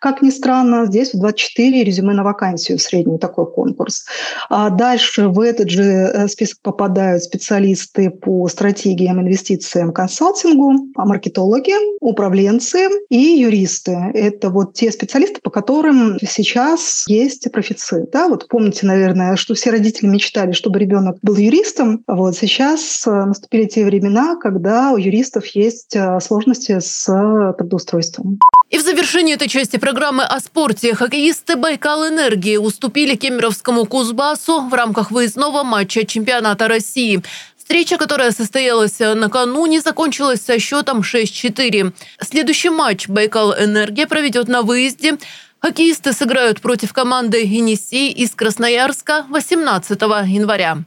Как 0.00 0.22
ни 0.22 0.30
странно, 0.30 0.86
здесь 0.86 1.14
в 1.14 1.18
24 1.18 1.84
резюме 1.84 2.14
на 2.14 2.22
вакансию 2.22 2.78
в 2.78 2.82
среднем 2.82 3.18
такой 3.18 3.50
конкурс. 3.50 4.04
А 4.48 4.70
дальше 4.70 5.28
в 5.28 5.40
этот 5.40 5.70
же 5.70 5.82
э, 5.82 6.28
список 6.28 6.58
попадают 6.62 7.22
специалисты 7.22 7.89
по 8.22 8.48
стратегиям, 8.48 9.20
инвестициям, 9.20 9.92
консалтингу, 9.92 10.90
маркетологи, 10.94 11.74
управленцы 12.00 12.88
и 13.08 13.18
юристы. 13.18 13.92
Это 14.14 14.50
вот 14.50 14.74
те 14.74 14.90
специалисты, 14.90 15.40
по 15.42 15.50
которым 15.50 16.18
сейчас 16.20 17.04
есть 17.08 17.50
профицит. 17.52 18.10
Да? 18.10 18.28
Вот 18.28 18.48
помните, 18.48 18.86
наверное, 18.86 19.36
что 19.36 19.54
все 19.54 19.70
родители 19.70 20.06
мечтали, 20.06 20.52
чтобы 20.52 20.78
ребенок 20.78 21.18
был 21.22 21.36
юристом. 21.36 22.02
Вот 22.06 22.36
сейчас 22.36 23.06
э, 23.06 23.10
наступили 23.10 23.64
те 23.64 23.84
времена, 23.84 24.36
когда 24.36 24.92
у 24.92 24.96
юристов 24.96 25.46
есть 25.46 25.96
э, 25.96 26.20
сложности 26.20 26.78
с 26.80 27.04
трудоустройством. 27.58 28.38
И 28.70 28.78
в 28.78 28.82
завершении 28.82 29.34
этой 29.34 29.48
части 29.48 29.78
программы 29.78 30.22
о 30.22 30.38
спорте 30.38 30.94
хоккеисты 30.94 31.56
Байкал 31.56 32.06
Энергии 32.06 32.56
уступили 32.56 33.16
Кемеровскому 33.16 33.84
Кузбассу 33.84 34.60
в 34.60 34.72
рамках 34.72 35.10
выездного 35.10 35.64
матча 35.64 36.06
чемпионата 36.06 36.68
России. 36.68 37.20
Встреча, 37.70 37.98
которая 37.98 38.32
состоялась 38.32 38.98
накануне, 38.98 39.80
закончилась 39.80 40.40
со 40.40 40.58
счетом 40.58 41.02
6-4. 41.02 41.92
Следующий 42.20 42.68
матч 42.68 43.06
Байкал 43.06 43.54
Энергия 43.56 44.08
проведет 44.08 44.48
на 44.48 44.62
выезде. 44.62 45.18
Хоккеисты 45.60 46.12
сыграют 46.12 46.60
против 46.60 46.92
команды 46.92 47.44
«Енисей» 47.44 48.10
из 48.10 48.32
Красноярска 48.32 49.24
18 49.28 50.00
января. 50.26 50.78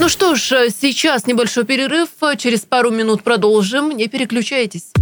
Ну 0.00 0.08
что 0.08 0.34
ж, 0.34 0.70
сейчас 0.70 1.26
небольшой 1.26 1.66
перерыв. 1.66 2.08
Через 2.38 2.60
пару 2.60 2.90
минут 2.90 3.22
продолжим. 3.22 3.90
Не 3.90 4.08
переключайтесь. 4.08 4.92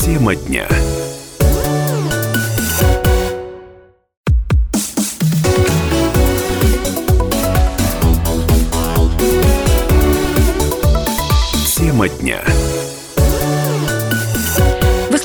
Тема 0.00 0.36
дня. 0.36 0.68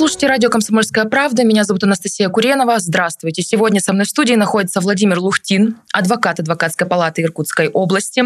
Слушаете 0.06 0.28
радио 0.28 0.50
«Комсомольская 0.52 1.06
правда». 1.06 1.44
Меня 1.44 1.64
зовут 1.64 1.84
Анастасия 1.84 2.30
Куренова. 2.30 2.78
Здравствуйте. 2.78 3.42
Сегодня 3.42 3.80
со 3.80 3.92
мной 3.92 4.06
в 4.06 4.10
студии 4.10 4.36
находится 4.36 4.80
Владимир 4.80 5.18
Лухтин, 5.18 5.78
адвокат 5.92 6.40
Адвокатской 6.40 6.86
палаты 6.86 7.24
Иркутской 7.24 7.70
области. 7.70 8.26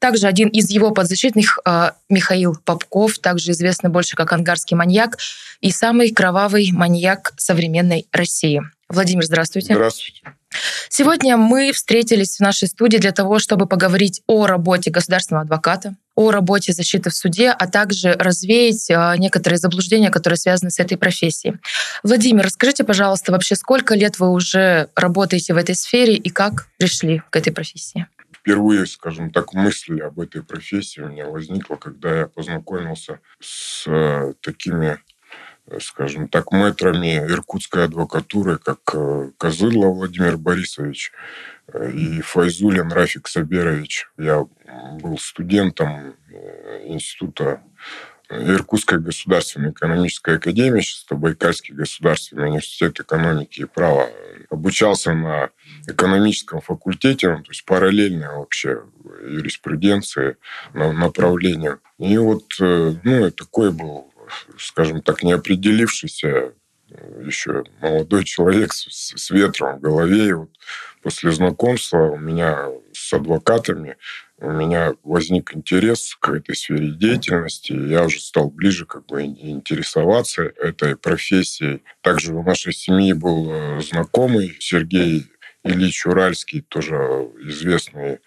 Также 0.00 0.26
один 0.26 0.48
из 0.48 0.68
его 0.70 0.90
подзащитных 0.90 1.60
э, 1.64 1.90
Михаил 2.08 2.56
Попков, 2.64 3.20
также 3.20 3.52
известный 3.52 3.88
больше 3.88 4.16
как 4.16 4.32
ангарский 4.32 4.76
маньяк 4.76 5.16
и 5.60 5.70
самый 5.70 6.10
кровавый 6.10 6.72
маньяк 6.72 7.34
современной 7.36 8.04
России. 8.10 8.60
Владимир, 8.92 9.24
здравствуйте. 9.24 9.72
Здравствуйте. 9.72 10.20
Сегодня 10.90 11.38
мы 11.38 11.72
встретились 11.72 12.36
в 12.36 12.40
нашей 12.40 12.68
студии 12.68 12.98
для 12.98 13.12
того, 13.12 13.38
чтобы 13.38 13.66
поговорить 13.66 14.20
о 14.26 14.46
работе 14.46 14.90
государственного 14.90 15.44
адвоката, 15.44 15.96
о 16.14 16.30
работе 16.30 16.74
защиты 16.74 17.08
в 17.08 17.14
суде, 17.14 17.48
а 17.50 17.66
также 17.66 18.12
развеять 18.12 18.90
а, 18.90 19.16
некоторые 19.16 19.58
заблуждения, 19.58 20.10
которые 20.10 20.36
связаны 20.36 20.70
с 20.70 20.78
этой 20.78 20.98
профессией. 20.98 21.56
Владимир, 22.02 22.44
расскажите, 22.44 22.84
пожалуйста, 22.84 23.32
вообще 23.32 23.56
сколько 23.56 23.94
лет 23.94 24.18
вы 24.18 24.30
уже 24.30 24.90
работаете 24.94 25.54
в 25.54 25.56
этой 25.56 25.74
сфере 25.74 26.14
и 26.14 26.28
как 26.28 26.66
пришли 26.76 27.22
к 27.30 27.36
этой 27.36 27.50
профессии? 27.50 28.06
Впервые, 28.30 28.84
скажем 28.84 29.30
так, 29.30 29.54
мысль 29.54 30.00
об 30.00 30.20
этой 30.20 30.42
профессии 30.42 31.00
у 31.00 31.08
меня 31.08 31.26
возникла, 31.26 31.76
когда 31.76 32.18
я 32.18 32.26
познакомился 32.26 33.20
с 33.40 33.84
э, 33.86 34.34
такими 34.42 34.98
скажем 35.80 36.28
так, 36.28 36.52
мэтрами 36.52 37.18
иркутской 37.18 37.84
адвокатуры, 37.84 38.58
как 38.58 38.80
э, 38.94 39.30
Козыло 39.38 39.88
Владимир 39.88 40.36
Борисович 40.36 41.12
э, 41.68 41.90
и 41.92 42.20
Файзулин 42.20 42.90
Рафик 42.92 43.28
Саберович. 43.28 44.08
Я 44.18 44.44
был 45.00 45.18
студентом 45.18 46.14
э, 46.30 46.82
института 46.86 47.62
Иркутской 48.28 48.98
государственной 48.98 49.72
экономической 49.72 50.36
академии, 50.36 50.80
сейчас 50.80 51.04
это 51.04 51.16
Байкальский 51.16 51.74
государственный 51.74 52.46
университет 52.48 52.98
экономики 52.98 53.60
и 53.60 53.64
права. 53.66 54.08
Обучался 54.48 55.12
на 55.12 55.50
экономическом 55.86 56.62
факультете, 56.62 57.28
ну, 57.28 57.42
то 57.42 57.50
есть 57.50 57.66
параллельно 57.66 58.38
вообще 58.38 58.84
юриспруденции 59.22 60.38
направлению. 60.72 61.80
И 61.98 62.16
вот, 62.16 62.54
ну, 62.58 63.30
такой 63.32 63.70
был 63.70 64.11
скажем 64.58 65.02
так, 65.02 65.22
не 65.22 65.32
определившийся 65.32 66.54
э, 66.90 67.22
еще 67.24 67.64
молодой 67.80 68.24
человек 68.24 68.72
с, 68.72 69.14
с 69.16 69.30
ветром 69.30 69.78
в 69.78 69.80
голове. 69.80 70.28
И 70.28 70.32
вот 70.32 70.50
после 71.02 71.32
знакомства 71.32 71.98
у 71.98 72.18
меня 72.18 72.68
с 72.92 73.12
адвокатами 73.12 73.96
у 74.38 74.50
меня 74.50 74.94
возник 75.04 75.54
интерес 75.54 76.16
к 76.18 76.30
этой 76.30 76.56
сфере 76.56 76.90
деятельности. 76.90 77.72
Я 77.72 78.04
уже 78.04 78.20
стал 78.20 78.50
ближе 78.50 78.86
как 78.86 79.06
бы 79.06 79.22
интересоваться 79.22 80.42
этой 80.42 80.96
профессией. 80.96 81.82
Также 82.00 82.34
у 82.34 82.42
нашей 82.42 82.72
семьи 82.72 83.12
был 83.12 83.52
э, 83.52 83.80
знакомый 83.80 84.56
Сергей 84.58 85.26
Ильич 85.64 86.06
Уральский, 86.06 86.62
тоже 86.62 86.96
известный 87.42 88.18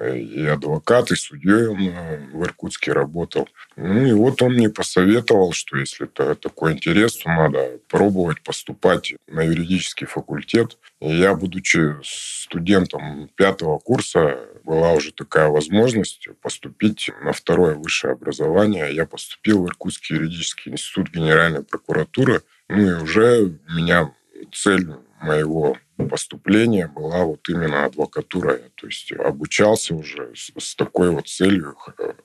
и 0.00 0.44
адвокат, 0.46 1.10
и 1.10 1.16
судьей 1.16 1.66
он 1.68 1.88
э, 1.88 2.26
в 2.32 2.42
Иркутске 2.42 2.92
работал. 2.92 3.48
Ну 3.76 4.06
и 4.06 4.12
вот 4.12 4.42
он 4.42 4.52
мне 4.52 4.68
посоветовал, 4.68 5.52
что 5.52 5.78
если 5.78 6.06
это 6.06 6.34
такой 6.34 6.74
интерес, 6.74 7.16
то 7.16 7.28
надо 7.30 7.78
пробовать 7.88 8.42
поступать 8.42 9.14
на 9.26 9.42
юридический 9.42 10.06
факультет. 10.06 10.78
И 11.00 11.14
я, 11.14 11.34
будучи 11.34 11.96
студентом 12.02 13.30
пятого 13.36 13.78
курса, 13.78 14.38
была 14.64 14.92
уже 14.92 15.12
такая 15.12 15.48
возможность 15.48 16.28
поступить 16.42 17.10
на 17.22 17.32
второе 17.32 17.74
высшее 17.74 18.12
образование. 18.12 18.94
Я 18.94 19.06
поступил 19.06 19.62
в 19.62 19.66
Иркутский 19.66 20.16
юридический 20.16 20.72
институт 20.72 21.10
Генеральной 21.10 21.62
прокуратуры. 21.62 22.42
Ну 22.68 22.80
и 22.80 23.02
уже 23.02 23.58
меня 23.68 24.12
цель 24.52 24.88
моего 25.20 25.76
поступления 26.10 26.88
была 26.88 27.24
вот 27.24 27.48
именно 27.48 27.84
адвокатура. 27.84 28.60
То 28.74 28.86
есть 28.86 29.12
обучался 29.12 29.94
уже 29.94 30.32
с, 30.34 30.50
с 30.58 30.74
такой 30.74 31.10
вот 31.10 31.28
целью, 31.28 31.76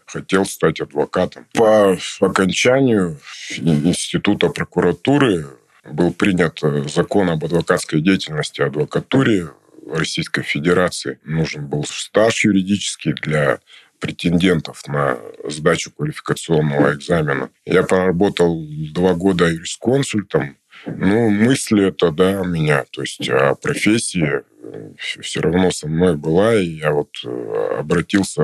хотел 0.05 0.45
стать 0.45 0.81
адвокатом. 0.81 1.47
По 1.53 1.97
окончанию 2.19 3.19
института 3.57 4.49
прокуратуры 4.49 5.47
был 5.85 6.13
принят 6.13 6.59
закон 6.93 7.29
об 7.29 7.43
адвокатской 7.45 8.01
деятельности, 8.01 8.61
адвокатуре 8.61 9.49
Российской 9.87 10.43
Федерации. 10.43 11.19
Нужен 11.23 11.67
был 11.67 11.83
стаж 11.85 12.45
юридический 12.45 13.13
для 13.13 13.59
претендентов 13.99 14.87
на 14.87 15.19
сдачу 15.47 15.91
квалификационного 15.91 16.95
экзамена. 16.95 17.51
Я 17.65 17.83
поработал 17.83 18.65
два 18.93 19.13
года 19.13 19.47
юрисконсультом, 19.47 20.57
ну, 20.85 21.29
мысли 21.29 21.87
это, 21.87 22.11
да, 22.11 22.43
меня. 22.43 22.85
То 22.91 23.01
есть 23.01 23.29
а 23.29 23.55
профессия 23.55 24.43
э, 24.63 24.91
все 24.97 25.41
равно 25.41 25.71
со 25.71 25.87
мной 25.87 26.15
была, 26.15 26.55
и 26.55 26.65
я 26.65 26.91
вот 26.91 27.09
э, 27.23 27.75
обратился 27.79 28.43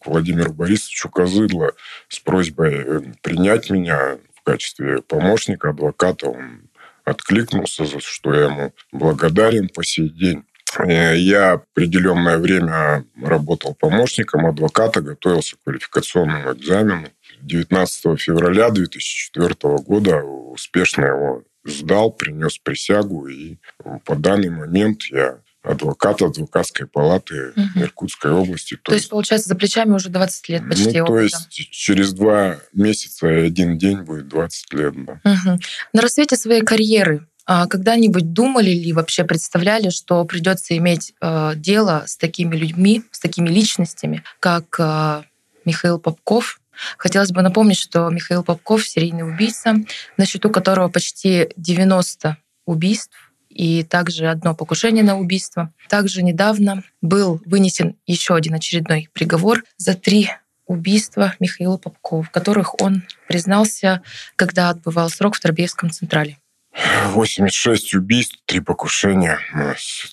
к 0.00 0.06
Владимиру 0.06 0.52
Борисовичу 0.52 1.10
Козыдло 1.10 1.72
с 2.08 2.18
просьбой 2.18 2.74
э, 2.74 3.00
принять 3.22 3.70
меня 3.70 4.18
в 4.34 4.42
качестве 4.42 5.02
помощника, 5.02 5.70
адвоката. 5.70 6.28
Он 6.28 6.68
откликнулся, 7.04 7.84
за 7.84 8.00
что 8.00 8.34
я 8.34 8.44
ему 8.44 8.72
благодарен 8.92 9.68
по 9.68 9.84
сей 9.84 10.08
день. 10.08 10.44
Я 10.84 11.52
определенное 11.52 12.36
время 12.36 13.04
работал 13.22 13.74
помощником 13.74 14.46
адвоката, 14.46 15.00
готовился 15.00 15.56
к 15.56 15.62
квалификационному 15.64 16.52
экзамену. 16.52 17.08
19 17.40 18.20
февраля 18.20 18.70
2004 18.70 19.54
года 19.78 20.22
успешно 20.22 21.04
его 21.04 21.42
сдал, 21.66 22.12
принес 22.12 22.58
присягу, 22.58 23.26
и 23.28 23.56
по 24.04 24.16
данный 24.16 24.50
момент 24.50 25.02
я 25.10 25.40
адвокат 25.62 26.22
адвокатской 26.22 26.86
палаты 26.86 27.52
угу. 27.56 27.82
Иркутской 27.82 28.30
области. 28.30 28.76
То, 28.76 28.90
то 28.90 28.94
есть, 28.94 29.08
получается, 29.08 29.48
за 29.48 29.56
плечами 29.56 29.92
уже 29.92 30.08
20 30.10 30.48
лет 30.48 30.68
почти 30.68 31.00
ну, 31.00 31.06
То 31.06 31.18
есть, 31.18 31.48
через 31.50 32.12
два 32.12 32.58
месяца 32.72 33.28
и 33.28 33.46
один 33.46 33.76
день 33.76 34.02
будет 34.02 34.28
20 34.28 34.72
лет, 34.74 34.94
да. 35.04 35.20
Угу. 35.24 35.58
На 35.92 36.02
рассвете 36.02 36.36
своей 36.36 36.62
карьеры 36.62 37.26
а 37.48 37.68
когда-нибудь 37.68 38.32
думали 38.32 38.70
ли, 38.70 38.92
вообще 38.92 39.22
представляли, 39.22 39.90
что 39.90 40.24
придется 40.24 40.76
иметь 40.78 41.14
э, 41.20 41.52
дело 41.54 42.02
с 42.06 42.16
такими 42.16 42.56
людьми, 42.56 43.04
с 43.12 43.20
такими 43.20 43.48
личностями, 43.48 44.24
как 44.40 44.64
э, 44.80 45.22
Михаил 45.64 46.00
Попков, 46.00 46.60
Хотелось 46.98 47.32
бы 47.32 47.42
напомнить, 47.42 47.78
что 47.78 48.08
Михаил 48.10 48.42
Попков— 48.42 48.86
серийный 48.86 49.28
убийца, 49.28 49.74
на 50.16 50.26
счету 50.26 50.50
которого 50.50 50.88
почти 50.88 51.48
90 51.56 52.36
убийств 52.66 53.16
и 53.48 53.84
также 53.84 54.26
одно 54.26 54.54
покушение 54.54 55.02
на 55.02 55.18
убийство. 55.18 55.72
Также 55.88 56.22
недавно 56.22 56.82
был 57.00 57.40
вынесен 57.46 57.96
еще 58.06 58.34
один 58.34 58.54
очередной 58.54 59.08
приговор 59.12 59.64
за 59.78 59.94
три 59.94 60.30
убийства 60.66 61.34
Михаила 61.40 61.78
Попкова, 61.78 62.24
в 62.24 62.30
которых 62.30 62.80
он 62.82 63.04
признался, 63.28 64.02
когда 64.36 64.70
отбывал 64.70 65.08
срок 65.08 65.36
в 65.36 65.40
Торбеевском 65.40 65.90
Централе. 65.90 66.38
86 67.12 67.94
убийств, 67.94 68.38
три 68.44 68.60
покушения, 68.60 69.38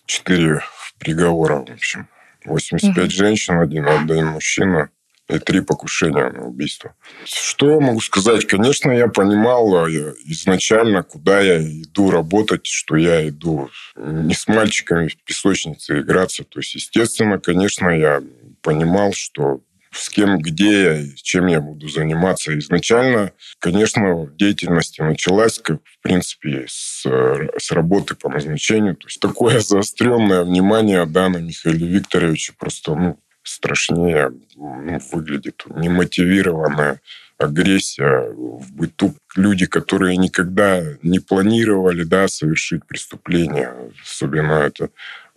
4 0.05 0.61
приговора, 0.99 1.65
в 1.65 1.71
общем. 1.71 2.07
85 2.45 2.97
угу. 2.97 3.09
женщин, 3.11 3.59
один, 3.59 3.87
один 3.87 4.27
мужчина 4.27 4.89
и 5.33 5.39
три 5.39 5.61
покушения 5.61 6.29
на 6.29 6.45
убийство. 6.45 6.95
Что 7.25 7.79
могу 7.79 8.01
сказать? 8.01 8.45
Конечно, 8.45 8.91
я 8.91 9.07
понимал 9.07 9.87
э, 9.87 10.13
изначально, 10.25 11.03
куда 11.03 11.41
я 11.41 11.61
иду 11.61 12.11
работать, 12.11 12.65
что 12.65 12.95
я 12.95 13.27
иду 13.27 13.69
не 13.95 14.33
с 14.33 14.47
мальчиками 14.47 15.07
в 15.07 15.17
песочнице 15.23 15.99
играться. 15.99 16.43
То 16.43 16.59
есть, 16.59 16.75
естественно, 16.75 17.39
конечно, 17.39 17.89
я 17.89 18.21
понимал, 18.61 19.13
что 19.13 19.61
с 19.93 20.09
кем, 20.09 20.39
где 20.39 20.83
я, 20.83 21.03
чем 21.15 21.47
я 21.47 21.61
буду 21.61 21.87
заниматься. 21.87 22.57
Изначально, 22.57 23.31
конечно, 23.59 24.27
деятельность 24.37 24.99
началась, 24.99 25.59
как, 25.59 25.79
в 25.83 26.01
принципе, 26.01 26.65
с, 26.67 27.05
с 27.05 27.71
работы 27.71 28.15
по 28.15 28.29
назначению. 28.29 28.95
То 28.95 29.07
есть 29.07 29.19
такое 29.19 29.59
заостренное 29.61 30.43
внимание 30.43 31.05
да, 31.05 31.29
на 31.29 31.37
Михаила 31.37 31.85
Викторовича 31.85 32.53
просто 32.57 32.95
ну, 32.95 33.19
страшнее 33.53 34.31
ну, 34.55 34.99
выглядит 35.11 35.63
немотивированная 35.69 37.01
агрессия 37.37 38.29
в 38.31 38.71
быту. 38.73 39.15
Люди, 39.35 39.65
которые 39.65 40.17
никогда 40.17 40.81
не 41.01 41.19
планировали 41.19 42.03
да, 42.03 42.27
совершить 42.27 42.85
преступление, 42.85 43.73
особенно 44.01 44.53
это 44.53 44.89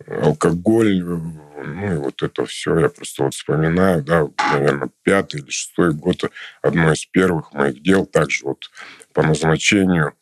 алкоголь, 0.05 1.03
ну 1.03 1.93
и 1.93 1.97
вот 1.97 2.21
это 2.21 2.45
все, 2.45 2.77
я 2.79 2.89
просто 2.89 3.23
вот 3.23 3.33
вспоминаю, 3.33 4.03
да, 4.03 4.27
наверное, 4.53 4.89
пятый 5.03 5.41
или 5.41 5.49
шестой 5.49 5.93
год, 5.93 6.31
одно 6.61 6.93
из 6.93 7.05
первых 7.05 7.53
моих 7.53 7.81
дел, 7.81 8.05
также 8.05 8.45
вот 8.45 8.69
по 9.13 9.23
назначению 9.23 10.13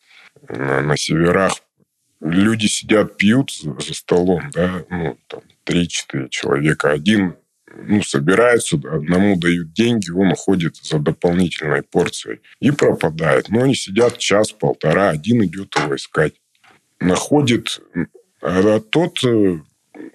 на, 0.48 0.80
на 0.80 0.96
северах. 0.96 1.52
Люди 2.20 2.66
сидят, 2.66 3.18
пьют 3.18 3.52
за, 3.52 3.94
столом, 3.94 4.50
да, 4.54 4.84
ну, 4.88 5.18
там, 5.26 5.42
три-четыре 5.64 6.30
человека. 6.30 6.90
Один 6.90 7.36
ну, 7.74 8.02
собираются, 8.02 8.76
одному 8.76 9.36
дают 9.36 9.72
деньги, 9.72 10.10
он 10.10 10.32
уходит 10.32 10.76
за 10.76 10.98
дополнительной 10.98 11.82
порцией 11.82 12.40
и 12.60 12.70
пропадает. 12.70 13.48
Но 13.48 13.62
они 13.62 13.74
сидят 13.74 14.18
час-полтора, 14.18 15.10
один 15.10 15.44
идет 15.44 15.74
его 15.76 15.96
искать. 15.96 16.34
Находит, 17.00 17.80
а 18.40 18.80
тот 18.80 19.22
э, 19.24 19.58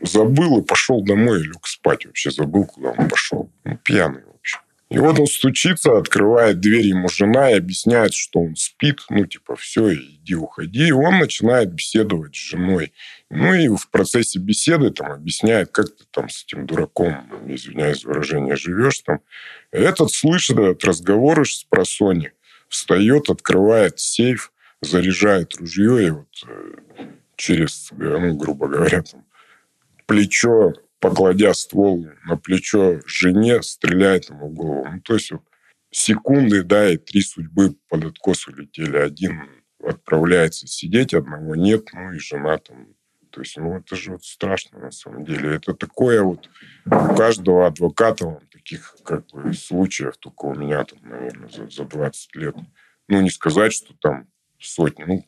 забыл 0.02 0.60
и 0.60 0.66
пошел 0.66 1.04
домой 1.04 1.42
и 1.42 1.44
лег 1.44 1.68
спать 1.68 2.06
вообще, 2.06 2.32
забыл, 2.32 2.66
куда 2.66 2.92
он 2.92 3.08
пошел. 3.08 3.52
Ну, 3.64 3.78
пьяный. 3.84 4.22
И 4.92 5.00
вот 5.00 5.18
он 5.20 5.26
стучится, 5.26 5.98
открывает 5.98 6.60
дверь 6.60 6.88
ему 6.88 7.08
жена 7.08 7.50
и 7.50 7.58
объясняет, 7.58 8.14
что 8.14 8.42
он 8.42 8.58
спит. 8.58 9.00
Ну, 9.10 9.26
типа, 9.26 9.56
все, 9.56 9.94
иди, 9.94 10.36
уходи. 10.36 10.90
И 10.90 10.92
он 10.92 11.18
начинает 11.18 11.72
беседовать 11.72 12.36
с 12.36 12.50
женой. 12.50 12.92
Ну, 13.30 13.54
и 13.54 13.70
в 13.70 13.90
процессе 13.90 14.38
беседы 14.38 14.92
там 14.92 15.14
объясняет, 15.14 15.72
как 15.72 15.96
ты 15.96 16.04
там 16.12 16.28
с 16.28 16.44
этим 16.44 16.66
дураком, 16.66 17.26
извиняюсь 17.48 18.02
за 18.02 18.10
выражение, 18.10 18.58
живешь 18.58 19.00
там. 19.00 19.22
Этот 19.72 20.12
слышит 20.12 20.60
этот 20.60 20.84
разговор 20.84 21.48
с 21.48 21.64
просони, 21.64 22.34
встает, 22.68 23.30
открывает 23.30 23.98
сейф, 23.98 24.52
заряжает 24.82 25.56
ружье 25.56 26.06
и 26.06 26.10
вот 26.10 26.28
э, 26.46 26.74
через, 27.38 27.92
э, 27.94 27.96
ну, 27.96 28.36
грубо 28.36 28.68
говоря, 28.68 29.04
там, 29.04 29.24
плечо 30.06 30.74
покладя 31.02 31.54
ствол 31.54 32.08
на 32.26 32.38
плечо 32.38 33.02
жене, 33.06 33.62
стреляет 33.64 34.30
ему 34.30 34.50
в 34.50 34.54
голову. 34.54 34.88
Ну, 34.90 35.02
то 35.02 35.16
есть 35.16 35.32
вот, 35.32 35.42
секунды, 35.90 36.64
да, 36.64 36.90
и 36.90 36.98
три 36.98 37.22
судьбы 37.22 37.76
под 37.90 38.06
откос 38.06 38.48
улетели. 38.48 38.96
Один 38.96 39.42
отправляется 39.84 40.68
сидеть, 40.68 41.14
одного 41.14 41.56
нет, 41.56 41.90
ну 41.94 42.14
и 42.14 42.20
жена 42.20 42.58
там. 42.60 42.88
То 43.32 43.42
есть, 43.42 43.58
ну, 43.58 43.78
это 43.78 43.96
же 43.96 44.12
вот 44.12 44.26
страшно 44.26 44.80
на 44.80 44.92
самом 44.92 45.24
деле. 45.24 45.56
Это 45.56 45.74
такое 45.74 46.22
вот 46.22 46.50
у 46.86 47.16
каждого 47.16 47.66
адвоката 47.66 48.26
вон, 48.26 48.42
таких 48.52 48.96
как 49.06 49.26
бы 49.28 49.54
случаев, 49.54 50.18
только 50.18 50.46
у 50.46 50.54
меня 50.54 50.84
там, 50.84 51.00
наверное, 51.04 51.50
за, 51.50 51.70
за 51.70 51.86
20 51.86 52.36
лет. 52.36 52.56
Ну, 53.08 53.22
не 53.22 53.30
сказать, 53.30 53.74
что 53.74 53.94
там 54.02 54.28
сотни, 54.60 55.06
ну, 55.06 55.26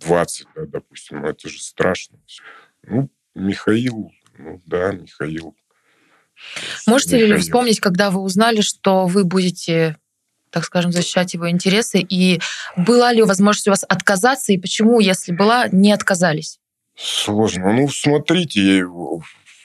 20, 0.00 0.48
да, 0.54 0.66
допустим, 0.66 1.22
ну, 1.22 1.28
это 1.28 1.48
же 1.48 1.60
страшно. 1.60 2.18
Ну, 2.82 3.08
Михаил 3.34 4.12
ну 4.38 4.62
да, 4.66 4.92
Михаил. 4.92 5.56
Можете 6.86 7.16
Михаил. 7.16 7.34
ли 7.34 7.40
вспомнить, 7.40 7.80
когда 7.80 8.10
вы 8.10 8.20
узнали, 8.20 8.60
что 8.60 9.06
вы 9.06 9.24
будете 9.24 9.96
так 10.50 10.64
скажем, 10.64 10.90
защищать 10.90 11.34
его 11.34 11.50
интересы? 11.50 11.98
И 11.98 12.40
была 12.76 13.12
ли 13.12 13.22
возможность 13.22 13.68
у 13.68 13.72
вас 13.72 13.84
отказаться? 13.86 14.54
И 14.54 14.58
почему, 14.58 15.00
если 15.00 15.32
была, 15.32 15.68
не 15.68 15.92
отказались? 15.92 16.58
Сложно. 16.94 17.74
Ну, 17.74 17.88
смотрите, 17.88 18.78
я, 18.78 18.86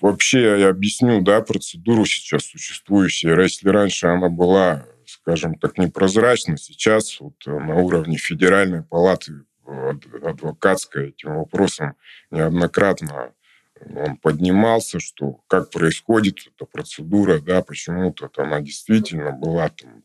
вообще 0.01 0.59
я 0.59 0.67
объясню, 0.67 1.21
да, 1.21 1.39
процедуру 1.41 2.05
сейчас 2.05 2.43
существующую. 2.43 3.41
Если 3.41 3.69
раньше 3.69 4.07
она 4.07 4.27
была, 4.27 4.85
скажем 5.05 5.55
так, 5.55 5.77
непрозрачна, 5.77 6.57
сейчас 6.57 7.21
вот 7.21 7.35
на 7.45 7.75
уровне 7.75 8.17
Федеральной 8.17 8.83
палаты 8.83 9.45
адвокатской 10.25 11.09
этим 11.09 11.35
вопросом 11.35 11.95
неоднократно 12.31 13.31
он 13.95 14.17
поднимался, 14.17 14.99
что 14.99 15.41
как 15.47 15.69
происходит 15.69 16.39
эта 16.47 16.65
процедура, 16.65 17.39
да, 17.39 17.61
почему-то 17.61 18.29
она 18.37 18.61
действительно 18.61 19.31
была 19.31 19.69
там 19.69 20.03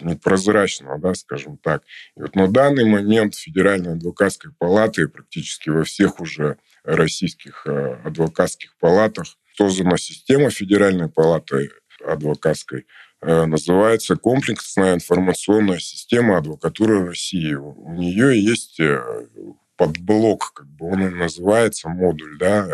непрозрачно, 0.00 0.98
да, 0.98 1.14
скажем 1.14 1.58
так. 1.58 1.82
И 2.16 2.22
вот 2.22 2.34
на 2.34 2.48
данный 2.48 2.84
момент 2.84 3.34
Федеральной 3.34 3.92
адвокатской 3.92 4.52
палаты 4.58 5.08
практически 5.08 5.68
во 5.68 5.84
всех 5.84 6.20
уже 6.20 6.56
российских 6.84 7.66
э, 7.66 8.00
адвокатских 8.04 8.74
палатах 8.78 9.26
создана 9.56 9.98
система 9.98 10.50
Федеральной 10.50 11.08
палаты 11.08 11.70
адвокатской, 12.04 12.86
э, 13.20 13.44
называется 13.44 14.16
комплексная 14.16 14.94
информационная 14.94 15.78
система 15.78 16.38
адвокатуры 16.38 17.06
России. 17.06 17.54
У 17.54 17.92
нее 17.92 18.42
есть 18.42 18.80
э, 18.80 19.26
подблок, 19.76 20.52
как 20.54 20.66
бы 20.66 20.90
он 20.90 21.06
и 21.06 21.10
называется, 21.10 21.88
модуль, 21.88 22.38
да, 22.38 22.68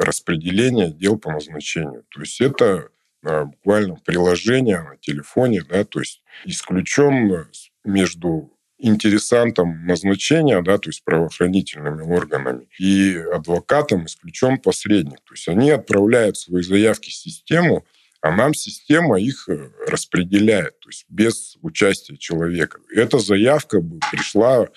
распределение 0.00 0.90
дел 0.90 1.18
по 1.18 1.30
назначению. 1.30 2.04
То 2.10 2.20
есть 2.20 2.40
это 2.40 2.88
а, 3.22 3.44
буквально 3.44 3.96
приложение 3.96 4.80
на 4.80 4.96
телефоне, 4.96 5.62
да, 5.68 5.84
то 5.84 6.00
есть 6.00 6.22
исключен 6.44 7.46
между 7.84 8.52
интересантом 8.78 9.84
назначения, 9.86 10.62
да, 10.62 10.78
то 10.78 10.88
есть 10.88 11.04
правоохранительными 11.04 12.02
органами, 12.02 12.66
и 12.78 13.14
адвокатом 13.32 14.06
исключен 14.06 14.58
посредник. 14.58 15.20
То 15.24 15.34
есть 15.34 15.48
они 15.48 15.70
отправляют 15.70 16.38
свои 16.38 16.62
заявки 16.62 17.10
в 17.10 17.14
систему, 17.14 17.84
а 18.22 18.34
нам 18.34 18.54
система 18.54 19.20
их 19.20 19.48
э, 19.48 19.70
распределяет, 19.86 20.78
то 20.80 20.88
есть 20.88 21.04
без 21.08 21.56
участия 21.62 22.16
человека. 22.16 22.80
Эта 22.94 23.18
заявка 23.18 23.82
пришла 24.10 24.68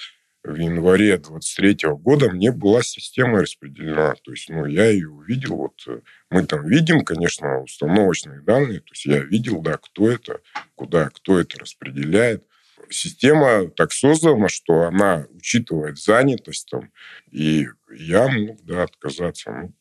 в 0.43 0.55
январе 0.55 1.17
23 1.17 1.89
года 1.93 2.29
мне 2.29 2.51
была 2.51 2.83
система 2.83 3.41
распределена. 3.41 4.15
То 4.23 4.31
есть, 4.31 4.49
ну, 4.49 4.65
я 4.65 4.89
ее 4.89 5.09
увидел. 5.09 5.55
Вот 5.55 5.81
э, 5.87 6.01
мы 6.29 6.45
там 6.45 6.67
видим, 6.67 7.05
конечно, 7.05 7.61
установочные 7.61 8.41
данные. 8.41 8.81
То 8.81 8.91
есть 8.91 9.05
я 9.05 9.19
видел, 9.19 9.61
да, 9.61 9.77
кто 9.77 10.11
это, 10.11 10.41
куда, 10.75 11.09
кто 11.09 11.39
это 11.39 11.59
распределяет. 11.59 12.45
Система 12.89 13.69
так 13.69 13.93
создана, 13.93 14.49
что 14.49 14.83
она 14.83 15.25
учитывает 15.31 15.97
занятость 15.97 16.67
там. 16.69 16.91
И 17.31 17.67
я 17.95 18.27
мог, 18.27 18.61
да, 18.63 18.83
отказаться. 18.83 19.51
Ну, 19.51 19.73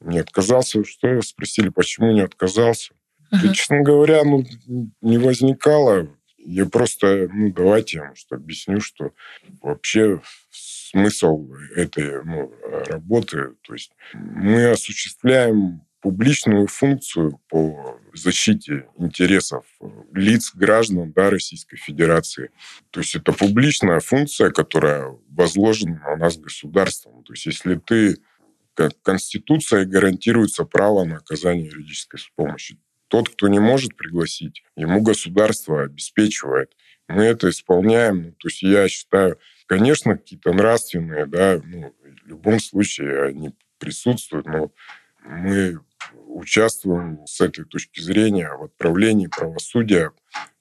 не 0.00 0.18
отказался. 0.18 0.84
Что 0.84 1.22
спросили, 1.22 1.68
почему 1.68 2.12
не 2.12 2.22
отказался? 2.22 2.92
Uh-huh. 3.32 3.38
Да, 3.44 3.54
честно 3.54 3.82
говоря, 3.82 4.24
ну, 4.24 4.44
не 5.00 5.18
возникало 5.18 6.08
я 6.48 6.66
просто, 6.66 7.28
ну, 7.32 7.52
давайте 7.52 7.98
я, 7.98 8.04
может, 8.06 8.32
объясню, 8.32 8.80
что 8.80 9.12
вообще 9.62 10.20
смысл 10.50 11.46
этой 11.76 12.24
ну, 12.24 12.52
работы, 12.86 13.54
то 13.62 13.74
есть 13.74 13.92
мы 14.14 14.70
осуществляем 14.70 15.82
публичную 16.00 16.66
функцию 16.66 17.38
по 17.48 18.00
защите 18.14 18.86
интересов 18.96 19.66
лиц, 20.12 20.52
граждан 20.54 21.12
да, 21.12 21.28
Российской 21.28 21.76
Федерации. 21.76 22.50
То 22.90 23.00
есть 23.00 23.14
это 23.14 23.32
публичная 23.32 24.00
функция, 24.00 24.50
которая 24.50 25.18
возложена 25.28 26.00
на 26.06 26.16
нас 26.16 26.38
государством. 26.38 27.24
То 27.24 27.34
есть 27.34 27.46
если 27.46 27.74
ты 27.74 28.16
Конституция 29.02 29.84
гарантируется 29.84 30.64
право 30.64 31.04
на 31.04 31.16
оказание 31.16 31.66
юридической 31.66 32.20
помощи. 32.36 32.78
Тот, 33.08 33.30
кто 33.30 33.48
не 33.48 33.58
может 33.58 33.96
пригласить, 33.96 34.62
ему 34.76 35.02
государство 35.02 35.82
обеспечивает. 35.82 36.76
Мы 37.08 37.24
это 37.24 37.48
исполняем. 37.48 38.22
Ну, 38.22 38.32
то 38.32 38.48
есть 38.48 38.62
я 38.62 38.86
считаю, 38.88 39.38
конечно, 39.66 40.16
какие-то 40.16 40.52
нравственные, 40.52 41.26
да, 41.26 41.60
ну, 41.64 41.94
в 42.24 42.28
любом 42.28 42.60
случае 42.60 43.24
они 43.24 43.54
присутствуют, 43.78 44.46
но 44.46 44.70
мы 45.24 45.80
участвуем 46.26 47.26
с 47.26 47.40
этой 47.40 47.64
точки 47.64 48.00
зрения 48.00 48.50
в 48.54 48.64
отправлении 48.64 49.26
правосудия, 49.26 50.12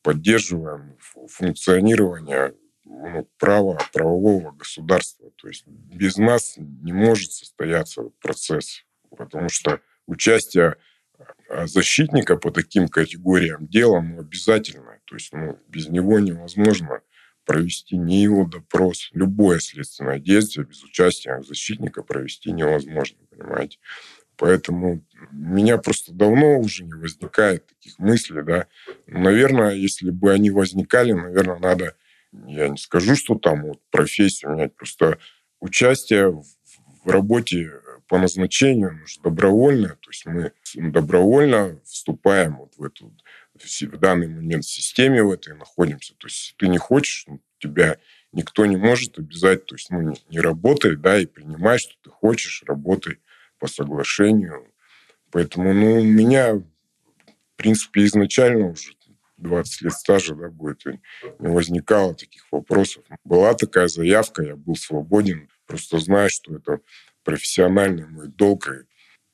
поддерживаем 0.02 0.98
функционирование 1.28 2.54
ну, 2.86 3.28
права 3.38 3.78
правового 3.92 4.52
государства. 4.52 5.32
То 5.36 5.50
есть 5.50 5.68
без 5.68 6.18
нас 6.18 6.54
не 6.58 6.94
может 6.94 7.34
состояться 7.34 8.04
процесс, 8.22 8.86
потому 9.16 9.50
что 9.50 9.82
участие 10.06 10.78
защитника 11.66 12.38
по 12.38 12.52
таким 12.52 12.88
категориям 12.88 13.68
дела 13.68 14.02
ну, 14.02 14.20
обязательно. 14.20 15.00
То 15.06 15.16
есть 15.16 15.34
ну, 15.34 15.60
без 15.68 15.90
него 15.90 16.20
невозможно 16.20 17.02
провести 17.46 17.96
ни 17.96 18.16
его 18.16 18.46
допрос. 18.46 19.10
Любое 19.14 19.60
следственное 19.60 20.20
действие 20.20 20.66
без 20.66 20.84
участия 20.84 21.42
защитника 21.42 22.04
провести 22.04 22.52
невозможно, 22.52 23.18
понимаете? 23.30 23.80
Поэтому 24.36 25.04
меня 25.32 25.78
просто 25.78 26.14
давно 26.14 26.60
уже 26.60 26.84
не 26.84 26.94
возникает 26.94 27.66
таких 27.66 27.98
мыслей, 27.98 28.44
да. 28.44 28.68
Наверное, 29.08 29.74
если 29.74 30.12
бы 30.12 30.32
они 30.32 30.52
возникали, 30.52 31.14
наверное, 31.14 31.58
надо, 31.58 31.96
я 32.46 32.68
не 32.68 32.78
скажу, 32.78 33.16
что 33.16 33.36
там 33.36 33.64
вот 33.64 33.80
профессию 33.90 34.52
менять, 34.52 34.76
просто 34.76 35.18
участие 35.60 36.30
в 36.30 37.10
работе 37.10 37.72
по 38.08 38.18
назначению, 38.18 38.90
оно 38.90 39.06
же 39.06 39.20
добровольное, 39.22 39.96
то 39.96 40.10
есть 40.10 40.26
мы 40.26 40.52
добровольно 40.76 41.80
вступаем 41.84 42.58
вот 42.58 42.74
в 42.78 42.84
эту 42.84 43.14
в 43.54 43.98
данный 43.98 44.28
момент 44.28 44.66
в 44.66 44.70
системе 44.70 45.24
в 45.24 45.32
этой 45.32 45.56
находимся. 45.56 46.14
То 46.18 46.28
есть 46.28 46.56
ты 46.58 46.68
не 46.68 46.78
хочешь, 46.78 47.26
ну, 47.28 47.42
тебя 47.58 47.98
никто 48.32 48.66
не 48.66 48.78
может 48.78 49.18
обязать, 49.18 49.66
то 49.66 49.76
есть 49.76 49.90
ну, 49.90 50.02
не, 50.02 50.16
не 50.30 50.40
работай, 50.40 50.96
да, 50.96 51.20
и 51.20 51.26
принимай, 51.26 51.80
что 51.80 51.94
ты 52.04 52.10
хочешь, 52.10 52.64
работай 52.68 53.20
по 53.58 53.68
соглашению. 53.68 54.72
Поэтому, 55.32 55.74
ну, 55.74 56.02
у 56.02 56.04
меня, 56.04 56.56
в 56.56 56.64
принципе, 57.56 58.06
изначально 58.06 58.70
уже 58.70 58.92
20 59.38 59.82
лет 59.82 59.94
стажа, 59.94 60.36
да, 60.36 60.50
будет, 60.50 60.86
и 60.88 61.00
не 61.40 61.48
возникало 61.48 62.16
таких 62.16 62.46
вопросов. 62.52 63.04
Была 63.24 63.54
такая 63.54 63.88
заявка, 63.88 64.44
я 64.44 64.56
был 64.56 64.76
свободен, 64.76 65.50
просто 65.66 66.00
знаю, 66.00 66.30
что 66.30 66.56
это 66.56 66.80
профессиональный 67.28 68.06
мой 68.06 68.30
долг. 68.30 68.70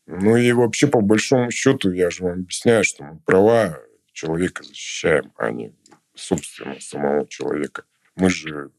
Ну 0.07 0.35
и 0.35 0.51
вообще, 0.51 0.87
по 0.87 0.99
большому 0.99 1.51
счету, 1.51 1.91
я 1.91 2.09
же 2.09 2.23
вам 2.23 2.39
объясняю, 2.39 2.83
что 2.83 3.03
мы 3.03 3.19
права 3.19 3.79
человека 4.13 4.63
защищаем, 4.63 5.31
а 5.37 5.51
не 5.51 5.75
собственно 6.15 6.79
самого 6.79 7.27
человека. 7.27 7.83
Мы 8.15 8.31
же 8.31 8.71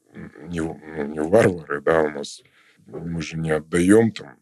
не, 0.48 0.60
ну, 0.60 1.06
не 1.06 1.20
варвары, 1.20 1.80
да, 1.80 2.02
у 2.02 2.10
нас 2.10 2.42
мы 2.86 3.22
же 3.22 3.36
не 3.36 3.52
отдаем 3.52 4.10
там 4.10 4.36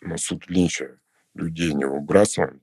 на 0.00 0.16
суд 0.16 0.44
Линча 0.48 0.98
людей, 1.34 1.74
не 1.74 1.84
выбрасываем 1.84 2.60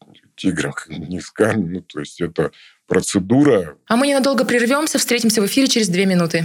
там, 0.00 0.14
тиграм 0.36 0.72
не 0.88 1.20
скажем. 1.20 1.70
Ну, 1.70 1.82
то 1.82 2.00
есть 2.00 2.18
это 2.22 2.50
процедура. 2.86 3.76
А 3.88 3.96
мы 3.96 4.06
ненадолго 4.06 4.46
прервемся, 4.46 4.98
встретимся 4.98 5.42
в 5.42 5.46
эфире 5.46 5.66
через 5.66 5.90
две 5.90 6.06
минуты. 6.06 6.44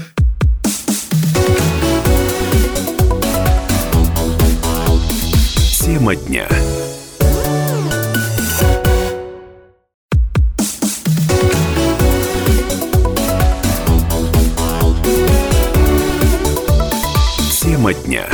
Тема 5.84 6.15
дня. 6.15 6.48
Тема 17.60 17.93
дня. 17.93 18.26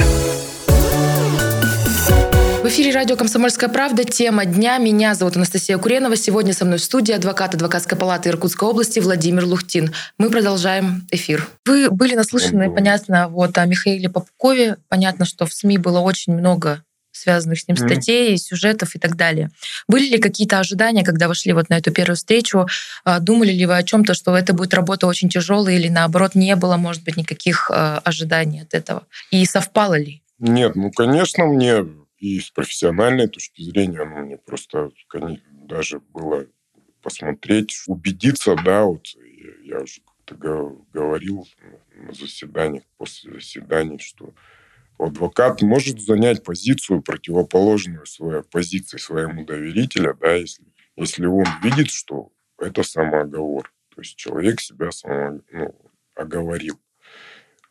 В 2.61 2.67
эфире 2.67 2.93
радио 2.93 3.15
«Комсомольская 3.15 3.67
правда». 3.67 4.03
Тема 4.03 4.45
дня. 4.45 4.77
Меня 4.77 5.15
зовут 5.15 5.35
Анастасия 5.35 5.79
Куренова. 5.79 6.15
Сегодня 6.15 6.53
со 6.53 6.65
мной 6.65 6.77
в 6.77 6.83
студии 6.83 7.13
адвокат 7.13 7.55
Адвокатской 7.55 7.97
палаты 7.97 8.29
Иркутской 8.29 8.69
области 8.69 8.99
Владимир 8.99 9.45
Лухтин. 9.45 9.91
Мы 10.19 10.29
продолжаем 10.29 11.07
эфир. 11.09 11.47
Вы 11.65 11.89
были 11.89 12.13
наслышаны, 12.13 12.69
понятно, 12.69 13.27
вот 13.27 13.57
о 13.57 13.65
Михаиле 13.65 14.07
Попкове. 14.07 14.77
Понятно, 14.87 15.25
что 15.25 15.47
в 15.47 15.53
СМИ 15.53 15.79
было 15.79 15.99
очень 16.01 16.33
много 16.33 16.83
связанных 17.19 17.59
с 17.59 17.67
ним 17.67 17.77
статей, 17.77 18.37
сюжетов 18.37 18.95
и 18.95 18.99
так 18.99 19.15
далее. 19.15 19.49
Были 19.87 20.09
ли 20.09 20.17
какие-то 20.17 20.59
ожидания, 20.59 21.03
когда 21.03 21.27
вы 21.27 21.35
шли 21.35 21.53
вот 21.53 21.69
на 21.69 21.77
эту 21.77 21.91
первую 21.91 22.15
встречу? 22.15 22.67
А, 23.03 23.19
думали 23.19 23.51
ли 23.51 23.65
вы 23.65 23.77
о 23.77 23.83
чем-то, 23.83 24.13
что 24.13 24.35
это 24.35 24.53
будет 24.53 24.73
работа 24.73 25.07
очень 25.07 25.29
тяжелая, 25.29 25.75
или 25.75 25.89
наоборот 25.89 26.35
не 26.35 26.55
было, 26.55 26.77
может 26.77 27.03
быть, 27.03 27.17
никаких 27.17 27.69
а, 27.71 27.99
ожиданий 27.99 28.61
от 28.61 28.73
этого? 28.73 29.05
И 29.31 29.45
совпало 29.45 29.97
ли? 29.97 30.21
Нет, 30.39 30.75
ну, 30.75 30.91
конечно, 30.91 31.45
мне 31.45 31.85
и 32.17 32.39
с 32.39 32.49
профессиональной 32.49 33.27
точки 33.27 33.61
зрения, 33.61 34.03
ну, 34.03 34.25
мне 34.25 34.37
просто 34.37 34.91
даже 35.67 35.99
было 36.13 36.45
посмотреть, 37.01 37.83
убедиться, 37.87 38.55
да, 38.55 38.83
вот 38.83 39.05
я 39.63 39.79
уже 39.79 40.01
как-то 40.01 40.35
говорил 40.93 41.47
на 41.95 42.13
заседаниях, 42.13 42.83
после 42.97 43.33
заседаний, 43.33 43.99
что 43.99 44.33
адвокат 44.99 45.61
может 45.61 46.01
занять 46.01 46.43
позицию, 46.43 47.01
противоположную 47.01 48.05
своей 48.05 48.43
позиции 48.43 48.97
своему 48.97 49.45
доверителю, 49.45 50.17
да, 50.19 50.33
если, 50.33 50.65
если 50.95 51.25
он 51.25 51.45
видит, 51.63 51.89
что 51.89 52.31
это 52.57 52.83
самооговор. 52.83 53.71
То 53.95 54.01
есть 54.01 54.17
человек 54.17 54.59
себя 54.61 54.91
само, 54.91 55.41
ну, 55.51 55.75
оговорил. 56.15 56.79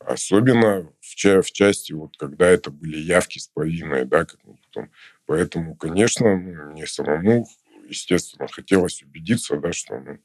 Особенно 0.01 0.91
в 1.01 1.14
ча 1.14 1.43
в 1.43 1.51
части, 1.51 1.93
вот 1.93 2.17
когда 2.17 2.47
это 2.49 2.71
были 2.71 2.97
явки 2.97 3.38
с 3.38 3.49
повинной, 3.49 4.05
да, 4.05 4.25
как 4.25 4.41
мы 4.45 4.57
потом. 4.57 4.91
Поэтому, 5.27 5.77
конечно, 5.77 6.37
ну, 6.37 6.71
мне 6.71 6.87
самому, 6.87 7.47
естественно, 7.88 8.49
хотелось 8.49 9.03
убедиться, 9.03 9.57
да, 9.57 9.73
что 9.73 9.99
ну, 9.99 10.19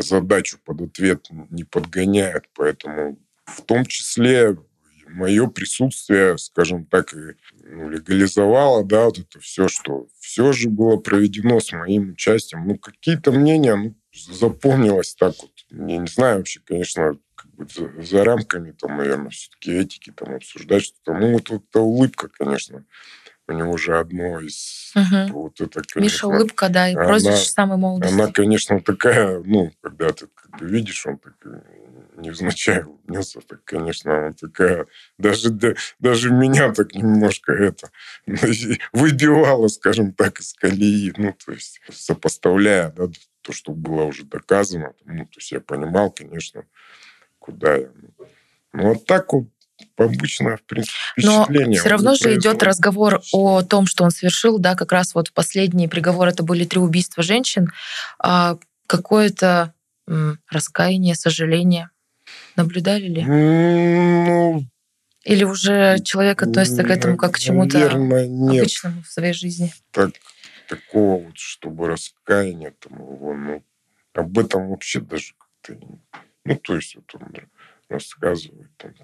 задачу 0.00 0.58
под 0.64 0.82
ответ 0.82 1.26
не 1.50 1.64
подгоняют, 1.64 2.48
поэтому 2.54 3.18
в 3.44 3.62
том 3.62 3.84
числе 3.86 4.56
мое 5.14 5.46
присутствие, 5.46 6.36
скажем 6.38 6.86
так, 6.86 7.14
ну, 7.62 7.88
легализовало, 7.88 8.84
да, 8.84 9.04
вот 9.04 9.18
это 9.18 9.40
все, 9.40 9.68
что 9.68 10.08
все 10.18 10.52
же 10.52 10.68
было 10.68 10.96
проведено 10.96 11.60
с 11.60 11.72
моим 11.72 12.10
участием. 12.10 12.66
Ну, 12.66 12.76
какие-то 12.76 13.32
мнения, 13.32 13.76
ну, 13.76 13.94
запомнилось 14.12 15.14
так 15.14 15.34
вот. 15.40 15.52
Я 15.70 15.98
не 15.98 16.06
знаю 16.06 16.38
вообще, 16.38 16.60
конечно, 16.64 17.16
как 17.34 17.54
бы 17.54 17.66
за, 17.72 18.02
за 18.02 18.24
рамками, 18.24 18.72
там, 18.72 18.96
наверное, 18.96 19.30
все-таки 19.30 19.72
этики 19.72 20.12
там 20.14 20.34
обсуждать 20.34 20.82
что-то. 20.82 21.14
Ну, 21.14 21.32
вот 21.32 21.50
эта 21.50 21.80
улыбка, 21.80 22.28
конечно, 22.28 22.84
у 23.46 23.52
него 23.52 23.76
же 23.76 23.98
одно 23.98 24.40
из 24.40 24.92
угу. 24.96 25.40
вот 25.40 25.60
это, 25.60 25.82
конечно, 25.82 26.00
Миша 26.00 26.26
улыбка, 26.26 26.68
да, 26.68 26.88
и 26.88 26.94
прозвище 26.94 27.50
самый 27.50 27.78
молодости. 27.78 28.14
Она, 28.14 28.32
конечно, 28.32 28.80
такая, 28.80 29.40
ну, 29.44 29.70
когда 29.80 30.12
ты 30.12 30.26
как 30.34 30.58
бы 30.58 30.66
видишь, 30.66 31.06
он 31.06 31.18
так 31.18 31.34
невзначай 32.16 32.82
улыбнется, 32.82 33.40
так, 33.40 33.64
конечно, 33.64 34.18
она 34.18 34.32
такая, 34.32 34.86
даже, 35.18 35.50
даже 35.98 36.30
меня 36.30 36.72
так 36.72 36.94
немножко 36.94 37.52
это 37.52 37.90
выбивала, 38.92 39.68
скажем 39.68 40.12
так, 40.12 40.40
из 40.40 40.54
колеи, 40.54 41.12
ну, 41.16 41.34
то 41.44 41.52
есть 41.52 41.80
сопоставляя, 41.92 42.90
да, 42.92 43.08
то, 43.42 43.52
что 43.52 43.72
было 43.72 44.04
уже 44.04 44.24
доказано, 44.24 44.92
ну, 45.04 45.24
то 45.24 45.38
есть 45.38 45.52
я 45.52 45.60
понимал, 45.60 46.10
конечно, 46.10 46.64
куда 47.38 47.76
я. 47.76 47.88
Ну, 48.72 48.88
вот 48.88 49.06
так 49.06 49.32
вот 49.32 49.48
обычно, 49.96 50.56
в 50.56 50.62
принципе. 50.62 50.96
Но 51.18 51.46
все 51.46 51.88
равно 51.88 52.14
же 52.14 52.36
идет 52.36 52.62
разговор 52.62 53.22
о 53.32 53.62
том, 53.62 53.86
что 53.86 54.04
он 54.04 54.10
совершил, 54.10 54.58
да, 54.58 54.74
как 54.74 54.92
раз 54.92 55.14
вот 55.14 55.32
последний 55.32 55.88
приговор, 55.88 56.28
это 56.28 56.42
были 56.42 56.64
три 56.64 56.80
убийства 56.80 57.22
женщин, 57.22 57.68
а 58.18 58.58
какое-то 58.86 59.74
раскаяние, 60.50 61.14
сожаление 61.14 61.90
наблюдали 62.56 63.06
ли? 63.06 63.24
Ну, 63.24 64.64
Или 65.24 65.44
уже 65.44 65.98
человек 66.04 66.42
относится 66.42 66.84
к 66.84 66.90
этому 66.90 67.16
как 67.16 67.32
к 67.32 67.38
чему-то 67.38 67.90
обычному 67.90 69.02
в 69.02 69.06
своей 69.08 69.32
жизни? 69.32 69.72
Так, 69.90 70.12
такого 70.68 71.24
вот, 71.24 71.38
чтобы 71.38 71.88
раскаяние 71.88 72.72
там 72.72 72.98
его, 72.98 73.34
ну, 73.34 73.64
об 74.12 74.38
этом 74.38 74.68
вообще 74.68 75.00
даже 75.00 75.34
как-то... 75.38 75.78
Ну, 76.44 76.56
то 76.56 76.76
есть 76.76 76.94
вот 76.94 77.14
он 77.14 77.34
рассказывает 77.88 78.70
там, 78.76 78.94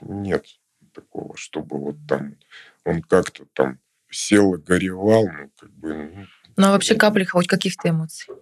нет 0.00 0.46
такого, 0.92 1.36
чтобы 1.36 1.78
вот 1.78 1.96
там 2.08 2.36
он 2.84 3.02
как-то 3.02 3.46
там 3.52 3.78
сел 4.10 4.54
и 4.54 4.62
горевал, 4.62 5.26
ну, 5.26 5.50
как 5.58 5.70
бы... 5.70 5.94
Ну, 5.94 6.26
ну 6.56 6.68
а 6.68 6.72
вообще 6.72 6.94
капли 6.94 7.24
хоть 7.24 7.46
каких-то 7.46 7.88
эмоций? 7.88 8.32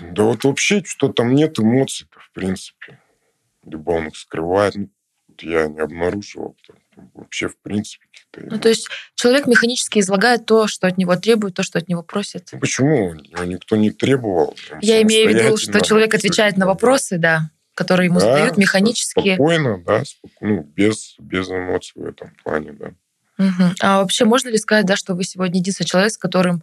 Да 0.00 0.24
вот 0.24 0.44
вообще 0.44 0.82
что 0.84 1.08
там 1.08 1.34
нет 1.34 1.58
эмоций-то, 1.58 2.18
в 2.18 2.30
принципе. 2.32 3.00
Либо 3.64 3.90
он 3.90 4.08
их 4.08 4.16
скрывает, 4.16 4.76
ну, 4.76 4.88
я 5.40 5.66
не 5.66 5.80
обнаруживал. 5.80 6.56
Вообще, 7.14 7.48
в 7.48 7.58
принципе, 7.58 8.06
ну, 8.38 8.58
то 8.58 8.68
есть 8.68 8.88
человек 9.14 9.46
механически 9.46 9.98
излагает 9.98 10.46
то, 10.46 10.66
что 10.66 10.86
от 10.86 10.98
него 10.98 11.16
требуют, 11.16 11.54
то, 11.54 11.62
что 11.62 11.78
от 11.78 11.88
него 11.88 12.02
просят. 12.02 12.48
Ну, 12.52 12.58
почему? 12.58 13.14
Его 13.14 13.44
никто 13.44 13.76
не 13.76 13.90
требовал. 13.90 14.56
Я 14.80 15.02
имею 15.02 15.30
в 15.30 15.34
виду, 15.34 15.56
что 15.56 15.80
человек 15.80 16.14
отвечает 16.14 16.56
на 16.56 16.66
вопросы, 16.66 17.18
да 17.18 17.50
которые 17.76 18.06
ему 18.06 18.18
да, 18.20 18.32
задают 18.32 18.56
механически. 18.56 19.34
Спокойно, 19.34 19.82
да, 19.84 20.02
ну, 20.40 20.62
без, 20.62 21.14
без 21.18 21.50
эмоций 21.50 21.92
в 22.02 22.06
этом 22.06 22.32
плане, 22.42 22.72
да. 22.72 22.92
Угу. 23.38 23.74
А 23.80 24.00
вообще 24.00 24.24
можно 24.24 24.48
ли 24.48 24.56
сказать, 24.56 24.86
да, 24.86 24.96
что 24.96 25.14
вы 25.14 25.24
сегодня 25.24 25.60
единственный 25.60 25.86
человек, 25.86 26.10
с 26.10 26.16
которым 26.16 26.62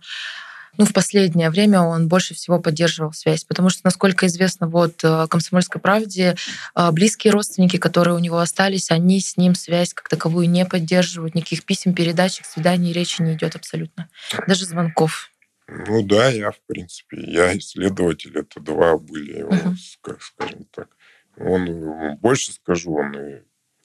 ну, 0.78 0.86
в 0.86 0.94
последнее 0.94 1.50
время 1.50 1.82
он 1.82 2.08
больше 2.08 2.34
всего 2.34 2.60
поддерживал 2.60 3.14
связь, 3.14 3.44
потому 3.44 3.70
что, 3.70 3.82
насколько 3.84 4.26
известно, 4.26 4.68
вот 4.68 5.04
э, 5.04 5.28
«Комсомольской 5.30 5.80
правде» 5.80 6.36
э, 6.76 6.92
близкие 6.92 7.32
родственники, 7.32 7.78
которые 7.78 8.16
у 8.16 8.20
него 8.20 8.40
остались, 8.40 8.92
они 8.92 9.20
с 9.20 9.38
ним 9.38 9.56
связь 9.56 9.94
как 9.94 10.10
таковую 10.10 10.50
не 10.50 10.66
поддерживают, 10.66 11.36
никаких 11.36 11.64
писем, 11.66 11.94
передачек, 11.94 12.46
свиданий, 12.46 12.92
речи 12.92 13.22
не 13.22 13.34
идет 13.34 13.56
абсолютно, 13.56 14.10
даже 14.48 14.66
звонков. 14.66 15.30
Ну 15.68 16.04
да, 16.04 16.30
я, 16.30 16.52
в 16.52 16.60
принципе, 16.68 17.18
я 17.22 17.58
исследователь, 17.58 18.38
это 18.38 18.60
два 18.60 18.98
были 18.98 19.40
его, 19.40 19.52
uh-huh. 19.52 19.76
как 20.02 20.22
скажем 20.22 20.66
так. 20.72 20.90
Он, 21.38 22.18
больше 22.18 22.52
скажу, 22.52 22.94
он 22.94 23.18
и 23.18 23.42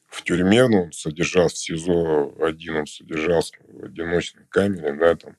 в 0.08 0.22
тюрьме, 0.22 0.66
ну, 0.66 0.84
он 0.84 0.92
содержался 0.92 1.56
в 1.56 1.58
СИЗО 1.58 2.34
один, 2.40 2.76
он 2.76 2.86
содержался 2.86 3.54
в 3.60 3.84
одиночной 3.84 4.46
камере, 4.48 4.92
да, 4.94 5.14
там, 5.14 5.36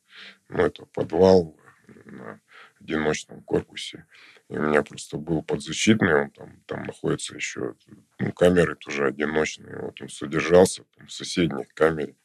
ну, 0.48 0.64
это 0.64 0.86
подвал 0.86 1.58
на 2.06 2.40
одиночном 2.80 3.42
корпусе. 3.44 4.06
И 4.50 4.58
у 4.58 4.62
меня 4.62 4.84
просто 4.84 5.18
был 5.18 5.44
подзащитный, 5.44 6.24
он 6.24 6.32
там, 6.32 6.64
там 6.66 6.84
находится 6.84 7.36
еще, 7.36 7.76
ну, 8.20 8.32
камеры 8.32 8.76
тоже 8.76 9.06
одиночные. 9.06 9.78
Вот 9.80 10.02
он 10.02 10.10
содержался 10.10 10.84
там, 10.98 11.08
в 11.08 11.12
соседней 11.12 11.66
камере. 11.74 12.16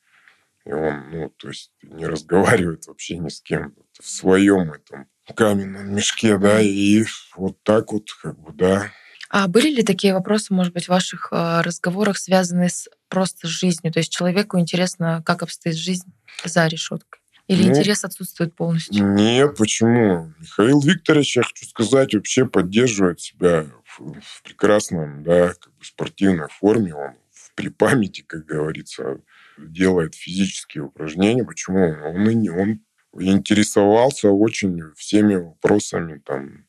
И 0.64 0.72
он, 0.72 1.10
ну, 1.10 1.28
то 1.30 1.48
есть 1.48 1.72
не 1.82 2.06
разговаривает 2.06 2.86
вообще 2.86 3.18
ни 3.18 3.28
с 3.28 3.40
кем. 3.42 3.74
В 4.00 4.08
своем 4.08 4.72
этом 4.72 5.08
каменном 5.34 5.94
мешке, 5.94 6.38
да, 6.38 6.60
и 6.60 7.04
вот 7.36 7.62
так 7.62 7.92
вот, 7.92 8.10
как 8.22 8.38
бы, 8.38 8.52
да, 8.52 8.90
а 9.36 9.48
были 9.48 9.68
ли 9.68 9.82
такие 9.82 10.14
вопросы, 10.14 10.54
может 10.54 10.72
быть, 10.72 10.84
в 10.84 10.90
ваших 10.90 11.30
а, 11.32 11.60
разговорах, 11.64 12.18
связанные 12.18 12.68
с 12.68 12.88
просто 13.08 13.48
жизнью? 13.48 13.92
То 13.92 13.98
есть 13.98 14.12
человеку 14.12 14.60
интересно, 14.60 15.24
как 15.26 15.42
обстоит 15.42 15.74
жизнь 15.74 16.06
за 16.44 16.68
решеткой? 16.68 17.20
Или 17.48 17.64
ну, 17.64 17.70
интерес 17.70 18.04
отсутствует 18.04 18.54
полностью? 18.54 19.04
Нет, 19.12 19.56
почему? 19.56 20.32
Михаил 20.38 20.80
Викторович, 20.80 21.38
я 21.38 21.42
хочу 21.42 21.66
сказать, 21.66 22.14
вообще 22.14 22.46
поддерживает 22.46 23.20
себя 23.20 23.66
в, 23.84 24.20
в 24.20 24.42
прекрасном, 24.44 25.24
да, 25.24 25.48
как 25.54 25.74
бы 25.74 25.84
спортивной 25.84 26.46
форме. 26.48 26.94
Он 26.94 27.14
при 27.56 27.70
памяти, 27.70 28.20
как 28.20 28.46
говорится, 28.46 29.18
делает 29.58 30.14
физические 30.14 30.84
упражнения. 30.84 31.42
Почему? 31.42 31.80
Он, 32.04 32.28
он 32.50 32.80
интересовался 33.18 34.30
очень 34.30 34.80
всеми 34.94 35.34
вопросами 35.34 36.20
там, 36.24 36.66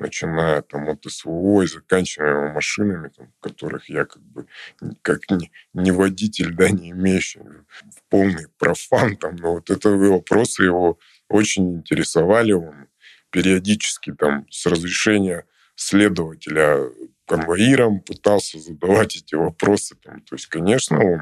начиная 0.00 0.62
там 0.62 0.88
от 0.88 1.04
СВО 1.06 1.62
и 1.62 1.66
заканчивая 1.66 2.52
машинами, 2.52 3.10
там, 3.16 3.32
которых 3.40 3.88
я 3.88 4.04
как 4.04 4.22
бы 4.22 4.46
как 5.02 5.30
не, 5.30 5.50
не 5.74 5.92
водитель, 5.92 6.54
да, 6.54 6.70
не 6.70 6.90
имеющий 6.90 7.40
полный 8.08 8.46
профан, 8.58 9.16
там, 9.16 9.36
но 9.36 9.54
вот 9.54 9.70
это 9.70 9.90
вопросы 9.90 10.64
его 10.64 10.98
очень 11.28 11.76
интересовали, 11.76 12.52
он 12.52 12.88
периодически 13.30 14.12
там 14.12 14.46
с 14.50 14.66
разрешения 14.66 15.46
следователя 15.76 16.90
конвоиром 17.26 18.00
пытался 18.00 18.58
задавать 18.58 19.16
эти 19.16 19.36
вопросы. 19.36 19.94
Там. 20.02 20.20
То 20.22 20.34
есть, 20.34 20.46
конечно, 20.46 20.98
он 20.98 21.20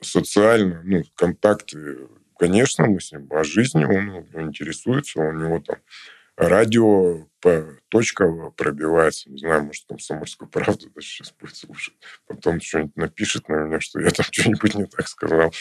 социально, 0.00 0.82
ну, 0.82 1.04
контакты, 1.14 2.08
конечно, 2.38 2.86
мы 2.86 3.00
с 3.00 3.12
ним 3.12 3.28
о 3.30 3.44
жизни, 3.44 3.84
он, 3.84 4.26
он 4.34 4.48
интересуется, 4.48 5.20
у 5.20 5.32
него 5.32 5.60
там 5.60 5.76
радио 6.36 7.26
точка 7.88 8.26
пробивается. 8.56 9.30
Не 9.30 9.38
знаю, 9.38 9.64
может, 9.64 9.86
там 9.86 9.98
«Самарскую 9.98 10.48
правду» 10.48 10.90
даже 10.94 11.06
сейчас 11.06 11.32
будет 11.32 11.56
слушать. 11.56 11.94
Потом 12.26 12.60
что-нибудь 12.60 12.96
напишет 12.96 13.48
на 13.48 13.54
меня, 13.54 13.80
что 13.80 14.00
я 14.00 14.10
там 14.10 14.26
что-нибудь 14.30 14.74
не 14.74 14.86
так 14.86 15.08
сказал. 15.08 15.52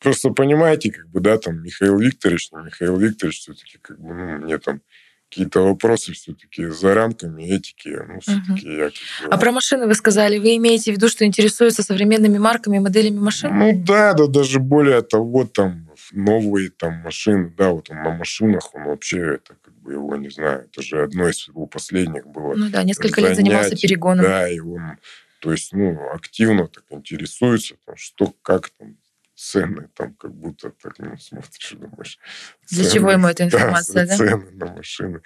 Просто 0.00 0.30
понимаете, 0.30 0.90
как 0.90 1.08
бы, 1.08 1.20
да, 1.20 1.38
там 1.38 1.62
Михаил 1.62 1.98
Викторович, 1.98 2.52
не 2.52 2.64
Михаил 2.64 2.98
Викторович, 2.98 3.40
все-таки, 3.40 3.78
как 3.78 4.00
бы, 4.00 4.14
ну, 4.14 4.38
мне 4.38 4.58
там 4.58 4.80
какие-то 5.28 5.60
вопросы 5.60 6.12
все-таки 6.12 6.66
за 6.66 6.94
рамками 6.94 7.42
этики. 7.42 7.88
Ну, 7.88 8.20
все-таки 8.20 8.66
угу. 8.66 8.76
я, 8.76 8.84
как 8.84 9.28
бы... 9.28 9.34
А 9.34 9.38
про 9.38 9.52
машины 9.52 9.86
вы 9.86 9.94
сказали, 9.94 10.38
вы 10.38 10.56
имеете 10.56 10.92
в 10.92 10.96
виду, 10.96 11.08
что 11.08 11.24
интересуются 11.26 11.82
современными 11.82 12.38
марками 12.38 12.78
и 12.78 12.80
моделями 12.80 13.18
машин? 13.18 13.56
Ну 13.56 13.72
да, 13.84 14.14
да, 14.14 14.26
даже 14.26 14.58
более 14.58 15.02
того, 15.02 15.44
там 15.44 15.88
новые 16.12 16.70
там 16.70 16.94
машины, 17.02 17.52
да, 17.56 17.70
вот 17.70 17.90
он 17.90 18.02
на 18.02 18.16
машинах, 18.16 18.74
он 18.74 18.84
вообще 18.84 19.34
это 19.34 19.54
его, 19.90 20.16
не 20.16 20.30
знаю, 20.30 20.64
это 20.64 20.82
же 20.82 21.02
одно 21.02 21.28
из 21.28 21.48
его 21.48 21.66
последних 21.66 22.26
было. 22.26 22.54
Ну 22.54 22.70
да, 22.70 22.82
несколько 22.82 23.20
занятий, 23.20 23.28
лет 23.28 23.36
занимался 23.36 23.76
перегоном. 23.76 24.24
Да, 24.24 24.48
и 24.48 24.58
он, 24.60 24.98
то 25.40 25.52
есть, 25.52 25.72
ну, 25.72 26.10
активно 26.12 26.68
так 26.68 26.84
интересуется, 26.90 27.76
там, 27.84 27.96
что, 27.96 28.34
как 28.42 28.70
там, 28.70 28.96
цены, 29.38 29.88
там, 29.94 30.14
как 30.14 30.34
будто 30.34 30.70
так, 30.70 30.98
ну, 30.98 31.16
смотришь 31.16 31.72
думаешь. 31.72 32.18
Цены, 32.66 32.82
Для 32.82 32.90
чего 32.90 33.10
ему 33.12 33.28
эта 33.28 33.44
информация, 33.44 34.06
да? 34.06 34.16
Цены 34.16 34.50
на 34.50 34.66
машины. 34.66 35.20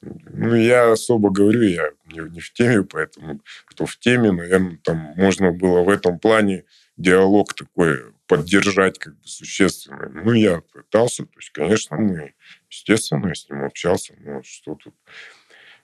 Ну, 0.00 0.54
я 0.54 0.90
особо 0.90 1.30
говорю, 1.30 1.62
я 1.62 1.90
не, 2.06 2.20
не 2.30 2.40
в 2.40 2.52
теме, 2.52 2.82
поэтому 2.82 3.42
кто 3.66 3.84
в 3.84 3.98
теме, 3.98 4.32
наверное, 4.32 4.78
там 4.82 4.96
можно 5.16 5.52
было 5.52 5.82
в 5.82 5.90
этом 5.90 6.18
плане 6.18 6.64
диалог 6.98 7.54
такой 7.54 8.12
поддержать 8.26 8.98
как 8.98 9.18
бы 9.18 9.26
существенно. 9.26 10.08
Ну, 10.08 10.32
я 10.32 10.60
пытался, 10.60 11.24
то 11.24 11.38
есть, 11.38 11.50
конечно, 11.50 11.96
мы, 11.96 12.34
естественно, 12.68 13.28
я 13.28 13.34
с 13.34 13.48
ним 13.48 13.64
общался, 13.64 14.14
но 14.20 14.42
что 14.42 14.74
тут... 14.74 14.94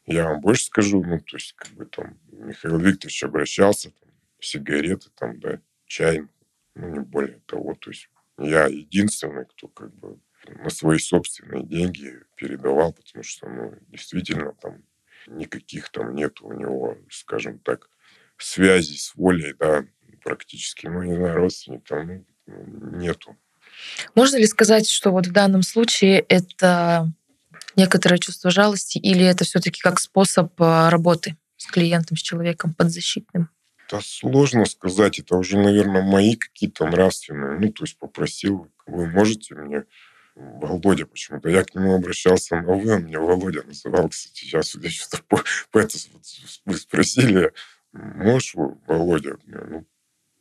Я 0.06 0.28
вам 0.28 0.42
больше 0.42 0.64
скажу, 0.64 1.02
ну, 1.02 1.18
то 1.18 1.36
есть, 1.36 1.54
как 1.54 1.70
бы 1.72 1.86
там 1.86 2.18
Михаил 2.30 2.78
Викторович 2.78 3.24
обращался, 3.24 3.90
там, 3.90 4.10
сигареты, 4.38 5.08
там, 5.14 5.40
да, 5.40 5.62
случайно, 5.84 6.28
ну, 6.74 6.88
не 6.90 7.00
более 7.00 7.40
того. 7.46 7.74
То 7.74 7.90
есть 7.90 8.10
я 8.38 8.66
единственный, 8.66 9.46
кто 9.46 9.68
как 9.68 9.94
бы 9.94 10.20
на 10.46 10.68
свои 10.68 10.98
собственные 10.98 11.64
деньги 11.64 12.20
передавал, 12.36 12.92
потому 12.92 13.22
что, 13.22 13.48
ну, 13.48 13.78
действительно, 13.88 14.52
там 14.60 14.84
никаких 15.26 15.88
там 15.90 16.14
нет 16.14 16.42
у 16.42 16.52
него, 16.52 16.98
скажем 17.08 17.58
так, 17.60 17.88
связей 18.36 18.98
с 18.98 19.14
волей, 19.14 19.54
да, 19.58 19.86
практически, 20.24 20.86
ну, 20.86 21.02
не 21.02 21.14
знаю, 21.14 21.36
родственников 21.36 21.88
там 21.88 22.24
ну, 22.46 22.98
нету. 22.98 23.36
Можно 24.14 24.36
ли 24.36 24.46
сказать, 24.46 24.88
что 24.88 25.10
вот 25.10 25.26
в 25.26 25.32
данном 25.32 25.62
случае 25.62 26.20
это 26.20 27.12
некоторое 27.76 28.18
чувство 28.18 28.50
жалости 28.50 28.98
или 28.98 29.24
это 29.24 29.44
все-таки 29.44 29.80
как 29.80 30.00
способ 30.00 30.52
а, 30.60 30.90
работы 30.90 31.36
с 31.56 31.66
клиентом, 31.66 32.16
с 32.16 32.20
человеком 32.20 32.74
подзащитным? 32.74 33.48
Да 33.90 34.00
сложно 34.02 34.64
сказать, 34.64 35.18
это 35.18 35.36
уже, 35.36 35.58
наверное, 35.58 36.02
мои 36.02 36.36
какие-то 36.36 36.86
нравственные. 36.86 37.58
Ну, 37.58 37.72
то 37.72 37.84
есть 37.84 37.98
попросил, 37.98 38.70
вы 38.86 39.06
можете 39.06 39.54
мне 39.54 39.84
Володя 40.34 41.06
почему-то. 41.06 41.48
Я 41.48 41.64
к 41.64 41.74
нему 41.74 41.94
обращался 41.94 42.56
на 42.56 42.74
«вы», 42.74 42.94
он 42.94 43.04
меня 43.04 43.20
Володя 43.20 43.62
называл, 43.62 44.08
кстати. 44.08 44.40
Сейчас 44.40 44.74
я 44.74 44.90
что-то 44.90 45.22
по, 45.28 45.44
по 45.70 45.78
это 45.78 45.96
вы 46.64 46.76
спросили, 46.76 47.52
можешь, 47.92 48.54
Володя? 48.86 49.36
Ну, 49.46 49.86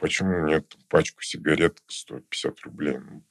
почему 0.04 0.46
нет? 0.46 0.76
Пачку 0.90 1.22
сигарет 1.22 1.82
150 1.88 2.60
рублей. 2.66 2.98
Ну, 2.98 3.24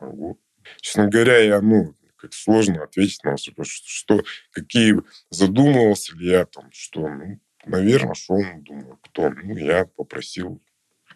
могу. 0.00 0.40
Честно 0.80 1.08
говоря, 1.08 1.38
я, 1.38 1.60
ну, 1.60 1.96
как 2.14 2.32
сложно 2.32 2.84
ответить 2.84 3.24
на 3.24 3.32
вопрос, 3.32 3.66
что, 3.66 3.88
что, 3.88 4.24
какие 4.52 4.94
задумывался 5.30 6.14
ли 6.14 6.30
я 6.30 6.46
там, 6.46 6.70
что, 6.70 7.08
ну, 7.08 7.40
наверное, 7.66 8.14
что 8.14 8.34
он 8.34 8.62
думал, 8.62 9.00
кто. 9.02 9.30
Ну, 9.30 9.56
я 9.56 9.84
попросил. 9.84 10.62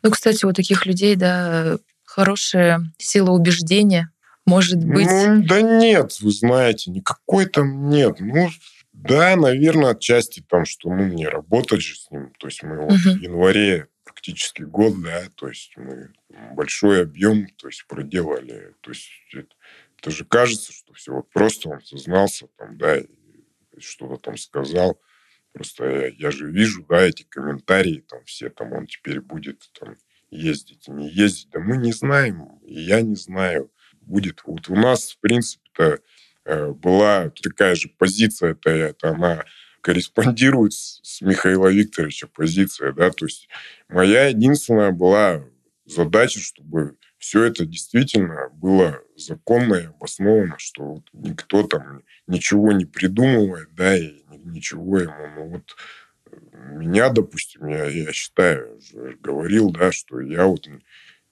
Ну, 0.03 0.11
кстати, 0.11 0.45
у 0.45 0.53
таких 0.53 0.87
людей, 0.87 1.14
да, 1.14 1.79
хорошая 2.03 2.81
сила 2.99 3.31
убеждения, 3.31 4.11
может 4.45 4.85
быть? 4.85 5.07
Ну, 5.07 5.45
да 5.47 5.62
нет, 5.62 6.21
вы 6.21 6.33
знаете, 6.33 6.90
никакой 6.90 7.47
там 7.47 7.90
нет. 7.90 8.16
Ну, 8.19 8.49
да, 8.92 9.37
наверное, 9.37 9.90
отчасти 9.90 10.45
там, 10.49 10.64
что 10.64 10.90
ну, 10.90 11.05
мне 11.05 11.29
работать 11.29 11.81
же 11.81 11.95
с 11.95 12.11
ним. 12.11 12.33
То 12.40 12.49
есть 12.49 12.64
мы 12.64 12.81
вот 12.81 12.95
в 12.95 13.23
январе 13.23 13.87
практически 14.26 14.62
год, 14.62 15.00
да, 15.02 15.28
то 15.36 15.48
есть 15.48 15.72
мы 15.76 16.12
большой 16.54 17.02
объем, 17.02 17.46
то 17.56 17.68
есть 17.68 17.86
проделали. 17.86 18.74
То 18.80 18.90
есть 18.90 19.08
это, 19.32 19.54
это 19.98 20.10
же 20.10 20.24
кажется, 20.24 20.72
что 20.72 20.92
все 20.94 21.12
вот 21.12 21.30
просто 21.30 21.68
он 21.68 21.80
сознался 21.82 22.48
там, 22.56 22.76
да, 22.76 22.98
что-то 23.78 24.16
там 24.16 24.36
сказал. 24.36 25.00
Просто 25.52 25.84
я, 25.84 26.06
я 26.08 26.30
же 26.30 26.50
вижу, 26.50 26.84
да, 26.88 27.02
эти 27.02 27.22
комментарии, 27.22 28.04
там 28.08 28.24
все, 28.24 28.50
там 28.50 28.72
он 28.72 28.86
теперь 28.86 29.20
будет 29.20 29.70
там 29.78 29.96
ездить 30.30 30.88
и 30.88 30.90
не 30.90 31.08
ездить. 31.08 31.50
Да 31.50 31.60
мы 31.60 31.76
не 31.76 31.92
знаем, 31.92 32.58
и 32.64 32.80
я 32.80 33.02
не 33.02 33.16
знаю 33.16 33.70
будет. 34.00 34.42
Вот 34.44 34.68
у 34.68 34.74
нас, 34.74 35.12
в 35.12 35.20
принципе-то, 35.20 36.00
э, 36.44 36.72
была 36.72 37.30
такая 37.30 37.76
же 37.76 37.88
позиция, 37.88 38.52
это, 38.52 38.70
это 38.70 39.10
она 39.10 39.44
корреспондирует 39.87 40.72
с, 40.72 40.99
с 41.05 41.20
Михаила 41.20 41.68
Викторовича 41.68 42.27
позиция, 42.27 42.92
да, 42.92 43.11
то 43.11 43.27
есть 43.27 43.49
моя 43.88 44.27
единственная 44.27 44.90
была 44.90 45.44
задача, 45.85 46.40
чтобы 46.40 46.96
все 47.18 47.44
это 47.44 47.64
действительно 47.64 48.49
было 48.49 49.01
законно 49.14 49.75
и 49.77 49.85
обосновано, 49.85 50.57
что 50.59 50.94
вот 50.94 51.05
никто 51.12 51.62
там 51.62 52.03
ничего 52.27 52.72
не 52.72 52.85
придумывает, 52.85 53.68
да, 53.77 53.96
и 53.96 54.25
ничего 54.44 54.99
ему, 54.99 55.29
ну 55.37 55.49
вот 55.51 55.77
э, 56.33 56.37
меня, 56.79 57.09
допустим, 57.11 57.68
я, 57.68 57.85
я 57.85 58.12
считаю, 58.12 58.79
уже 58.79 59.16
говорил, 59.20 59.70
да, 59.70 59.92
что 59.92 60.18
я 60.18 60.46
вот 60.46 60.66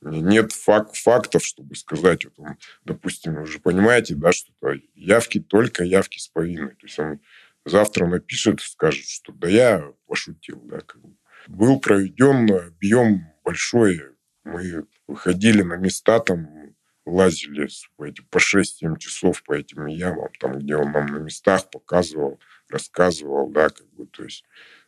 нет 0.01 0.53
фак 0.53 0.95
фактов, 0.95 1.45
чтобы 1.45 1.75
сказать, 1.75 2.25
вот 2.25 2.35
он, 2.37 2.57
допустим, 2.85 3.35
вы 3.35 3.47
же 3.47 3.59
понимаете, 3.59 4.15
да, 4.15 4.31
что 4.31 4.53
явки 4.95 5.41
только 5.41 5.83
явки 5.83 6.21
с 6.21 6.29
повинной. 6.29 6.77
То 6.77 6.87
есть 6.87 6.99
он 7.01 7.21
завтра 7.65 8.07
напишет, 8.07 8.61
скажет, 8.61 9.07
что 9.07 9.33
да 9.33 9.49
я 9.49 9.93
пошутил, 10.07 10.61
да. 10.65 10.81
Как 10.81 11.01
бы. 11.01 11.17
Был 11.49 11.79
проведен 11.81 12.51
объем 12.53 13.27
большой, 13.45 14.03
мы 14.45 14.87
выходили 15.07 15.63
на 15.63 15.77
места, 15.77 16.21
там 16.21 16.75
лазили 17.07 17.69
по, 17.97 18.05
эти, 18.05 18.23
по 18.23 18.39
6-7 18.39 18.99
часов 18.99 19.43
по 19.45 19.53
этим 19.53 19.87
ямам, 19.87 20.31
там, 20.41 20.59
где 20.59 20.77
он 20.77 20.93
нам 20.93 21.07
на 21.07 21.19
местах 21.19 21.69
показывал, 21.71 22.41
рассказывал, 22.69 23.51
да, 23.51 23.69
как 23.69 23.87
бы, 23.93 24.07
то 24.07 24.25
есть 24.25 24.45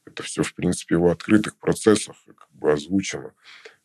это 0.07 0.23
все, 0.23 0.43
в 0.43 0.55
принципе, 0.55 0.97
в 0.97 1.07
открытых 1.07 1.59
процессах 1.59 2.17
как 2.25 2.49
бы 2.53 2.73
озвучено. 2.73 3.35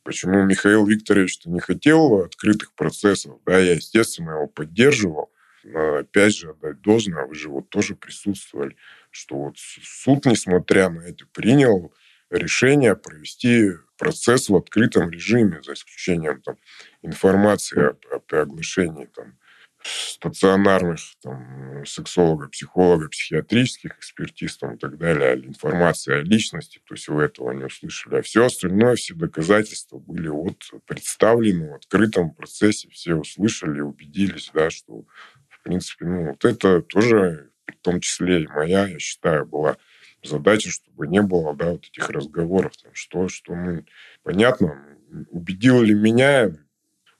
Почему 0.03 0.43
Михаил 0.43 0.85
Викторович 0.85 1.45
не 1.45 1.59
хотел 1.59 2.21
открытых 2.23 2.73
процессов? 2.73 3.39
Да, 3.45 3.59
я, 3.59 3.73
естественно, 3.73 4.31
его 4.31 4.47
поддерживал. 4.47 5.31
Но, 5.63 5.97
опять 5.97 6.35
же, 6.35 6.51
отдать 6.51 6.81
должное, 6.81 7.25
вы 7.25 7.35
же 7.35 7.49
вот 7.49 7.69
тоже 7.69 7.95
присутствовали, 7.95 8.75
что 9.09 9.35
вот 9.35 9.55
суд, 9.57 10.25
несмотря 10.25 10.89
на 10.89 11.01
это, 11.01 11.25
принял 11.27 11.93
решение 12.29 12.95
провести 12.95 13.71
процесс 13.97 14.49
в 14.49 14.55
открытом 14.55 15.09
режиме, 15.11 15.61
за 15.63 15.73
исключением 15.73 16.41
там, 16.41 16.57
информации 17.01 17.79
о, 17.79 17.97
о 18.11 18.41
оглашении 18.41 19.05
там, 19.05 19.37
стационарных 19.83 20.99
там, 21.21 21.85
сексолога, 21.85 22.47
психолога, 22.49 23.09
психиатрических 23.09 23.97
экспертиз 23.97 24.57
там, 24.57 24.75
и 24.75 24.77
так 24.77 24.97
далее, 24.97 25.45
информации 25.45 26.13
о 26.13 26.21
личности, 26.21 26.81
то 26.85 26.93
есть 26.93 27.07
вы 27.07 27.23
этого 27.23 27.51
не 27.51 27.65
услышали. 27.65 28.17
А 28.17 28.21
все 28.21 28.45
остальное, 28.45 28.95
все 28.95 29.13
доказательства 29.15 29.97
были 29.97 30.27
вот 30.27 30.63
представлены 30.85 31.71
в 31.71 31.75
открытом 31.75 32.31
процессе, 32.31 32.89
все 32.89 33.15
услышали, 33.15 33.81
убедились, 33.81 34.51
да, 34.53 34.69
что, 34.69 35.05
в 35.61 35.63
принципе, 35.63 36.05
ну, 36.05 36.29
вот 36.29 36.43
это 36.43 36.81
тоже, 36.81 37.51
в 37.67 37.83
том 37.83 38.01
числе 38.01 38.43
и 38.43 38.47
моя, 38.47 38.87
я 38.87 38.99
считаю, 38.99 39.45
была 39.45 39.77
задача, 40.23 40.71
чтобы 40.71 41.07
не 41.07 41.21
было, 41.21 41.55
да, 41.55 41.71
вот 41.71 41.85
этих 41.85 42.09
разговоров, 42.09 42.75
там, 42.77 42.93
что, 42.95 43.27
что, 43.27 43.53
ну, 43.53 43.85
понятно, 44.23 44.83
убедил 45.29 45.81
ли 45.81 45.93
меня 45.93 46.51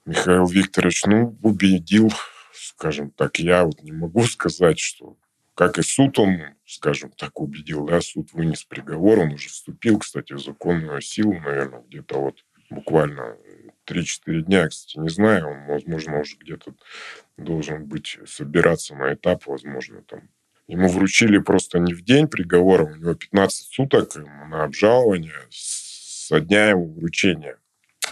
Михаил 0.05 0.47
Викторович, 0.47 1.05
ну, 1.05 1.37
убедил, 1.43 2.11
скажем 2.53 3.11
так, 3.11 3.37
я 3.37 3.63
вот 3.63 3.83
не 3.83 3.91
могу 3.91 4.23
сказать, 4.23 4.79
что 4.79 5.17
как 5.53 5.77
и 5.77 5.83
суд 5.83 6.17
он, 6.17 6.39
скажем 6.65 7.11
так, 7.11 7.39
убедил, 7.39 7.85
да, 7.85 8.01
суд 8.01 8.33
вынес 8.33 8.63
приговор, 8.63 9.19
он 9.19 9.33
уже 9.33 9.49
вступил, 9.49 9.99
кстати, 9.99 10.33
в 10.33 10.39
законную 10.39 11.01
силу, 11.01 11.33
наверное, 11.33 11.81
где-то 11.81 12.19
вот 12.19 12.43
буквально 12.71 13.37
3-4 13.91 14.41
дня, 14.41 14.67
кстати, 14.67 14.97
не 14.97 15.09
знаю, 15.09 15.49
он, 15.49 15.65
возможно, 15.65 16.19
уже 16.19 16.37
где-то 16.37 16.73
должен 17.37 17.85
быть, 17.85 18.17
собираться 18.25 18.95
на 18.95 19.13
этап, 19.13 19.45
возможно, 19.47 20.01
там. 20.03 20.29
Ему 20.67 20.87
вручили 20.87 21.37
просто 21.39 21.79
не 21.79 21.93
в 21.93 22.01
день 22.01 22.27
приговора, 22.27 22.85
у 22.85 22.95
него 22.95 23.13
15 23.13 23.73
суток 23.73 24.15
на 24.15 24.63
обжалование 24.63 25.41
со 25.49 26.39
дня 26.39 26.69
его 26.69 26.85
вручения. 26.85 27.57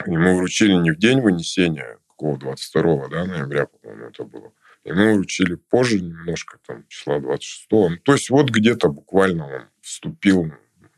Ему 0.06 0.36
вручили 0.36 0.74
не 0.74 0.92
в 0.92 0.98
день 0.98 1.22
вынесения, 1.22 2.00
какого 2.08 2.38
22 2.38 3.08
да, 3.08 3.26
ноября, 3.26 3.68
по-моему, 3.68 4.08
это 4.08 4.24
было. 4.26 4.52
И 4.84 4.92
мы 4.92 5.14
учили 5.14 5.56
позже 5.56 6.02
немножко, 6.02 6.58
там, 6.66 6.86
числа 6.88 7.20
26 7.20 7.68
ну, 7.72 7.98
То 8.04 8.14
есть 8.14 8.30
вот 8.30 8.50
где-то 8.50 8.90
буквально 8.90 9.46
он 9.46 9.62
вступил 9.82 10.52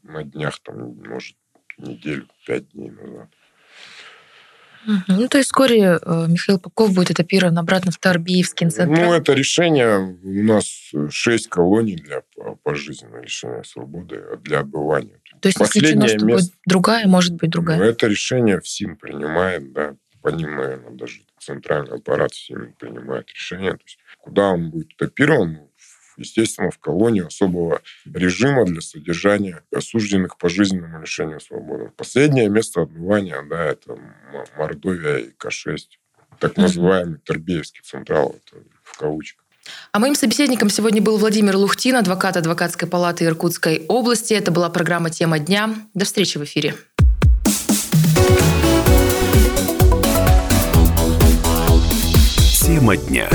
на 0.04 0.24
днях, 0.24 0.60
там, 0.64 0.96
может, 1.08 1.36
неделю, 1.78 2.28
пять 2.46 2.70
дней 2.70 2.90
назад. 2.90 3.30
Ну, 4.86 5.28
то 5.28 5.38
есть 5.38 5.50
вскоре 5.50 6.00
э, 6.02 6.26
Михаил 6.28 6.60
Попков 6.60 6.94
будет 6.94 7.12
этапирован 7.12 7.58
обратно 7.58 7.92
в 7.92 7.98
Тарбиевский 7.98 8.70
центр. 8.70 9.00
Ну, 9.00 9.14
это 9.14 9.34
решение. 9.34 10.18
У 10.24 10.44
нас 10.44 10.92
шесть 11.10 11.48
колоний 11.48 11.96
для 11.96 12.24
пожизненного 12.64 13.22
лишения 13.22 13.64
свободы 13.64 14.24
для 14.44 14.60
отбывания. 14.60 15.20
То 15.40 15.48
есть 15.48 15.62
исключено, 15.62 16.08
что 16.08 16.26
место... 16.26 16.46
будет 16.46 16.54
другая, 16.66 17.08
может 17.08 17.36
быть 17.36 17.50
другая? 17.50 17.78
Ну, 17.78 17.84
это 17.84 18.08
решение 18.08 18.60
ФСИН 18.60 18.96
принимает, 18.96 19.72
да 19.74 19.96
по 20.22 20.30
ним, 20.30 20.56
наверное, 20.56 20.92
даже 20.92 21.22
центральный 21.40 21.98
аппарат 21.98 22.32
всеми 22.32 22.74
принимает 22.78 23.30
решение. 23.30 23.72
То 23.72 23.84
есть, 23.84 23.98
куда 24.20 24.50
он 24.50 24.70
будет 24.70 24.94
этапирован, 24.94 25.60
естественно, 26.18 26.72
в 26.72 26.80
колонию 26.80 27.28
особого 27.28 27.82
режима 28.06 28.66
для 28.66 28.82
содержания 28.82 29.64
осужденных 29.74 30.38
по 30.38 30.50
жизненному 30.50 31.02
лишению 31.02 31.40
свободы. 31.40 31.92
Последнее 31.96 32.50
место 32.50 32.82
отбывания, 32.82 33.42
да, 33.50 33.66
это 33.66 33.98
Мордовия 34.58 35.18
и 35.18 35.32
К-6, 35.38 35.78
так 36.40 36.58
называемый 36.58 37.20
Торбеевский 37.20 37.82
централ, 37.84 38.36
это 38.46 38.64
в 38.84 38.98
кавычках. 38.98 39.42
А 39.92 40.00
моим 40.00 40.16
собеседником 40.16 40.70
сегодня 40.70 41.02
был 41.02 41.18
Владимир 41.18 41.56
Лухтин, 41.56 41.96
адвокат 41.96 42.38
адвокатской 42.38 42.88
палаты 42.88 43.26
Иркутской 43.26 43.86
области. 43.88 44.34
Это 44.34 44.52
была 44.52 44.70
программа 44.70 45.10
«Тема 45.10 45.40
дня». 45.40 45.76
До 45.94 46.06
встречи 46.06 46.38
в 46.38 46.44
эфире. 46.44 46.76
Тема 52.66 52.98
дня. 52.98 53.30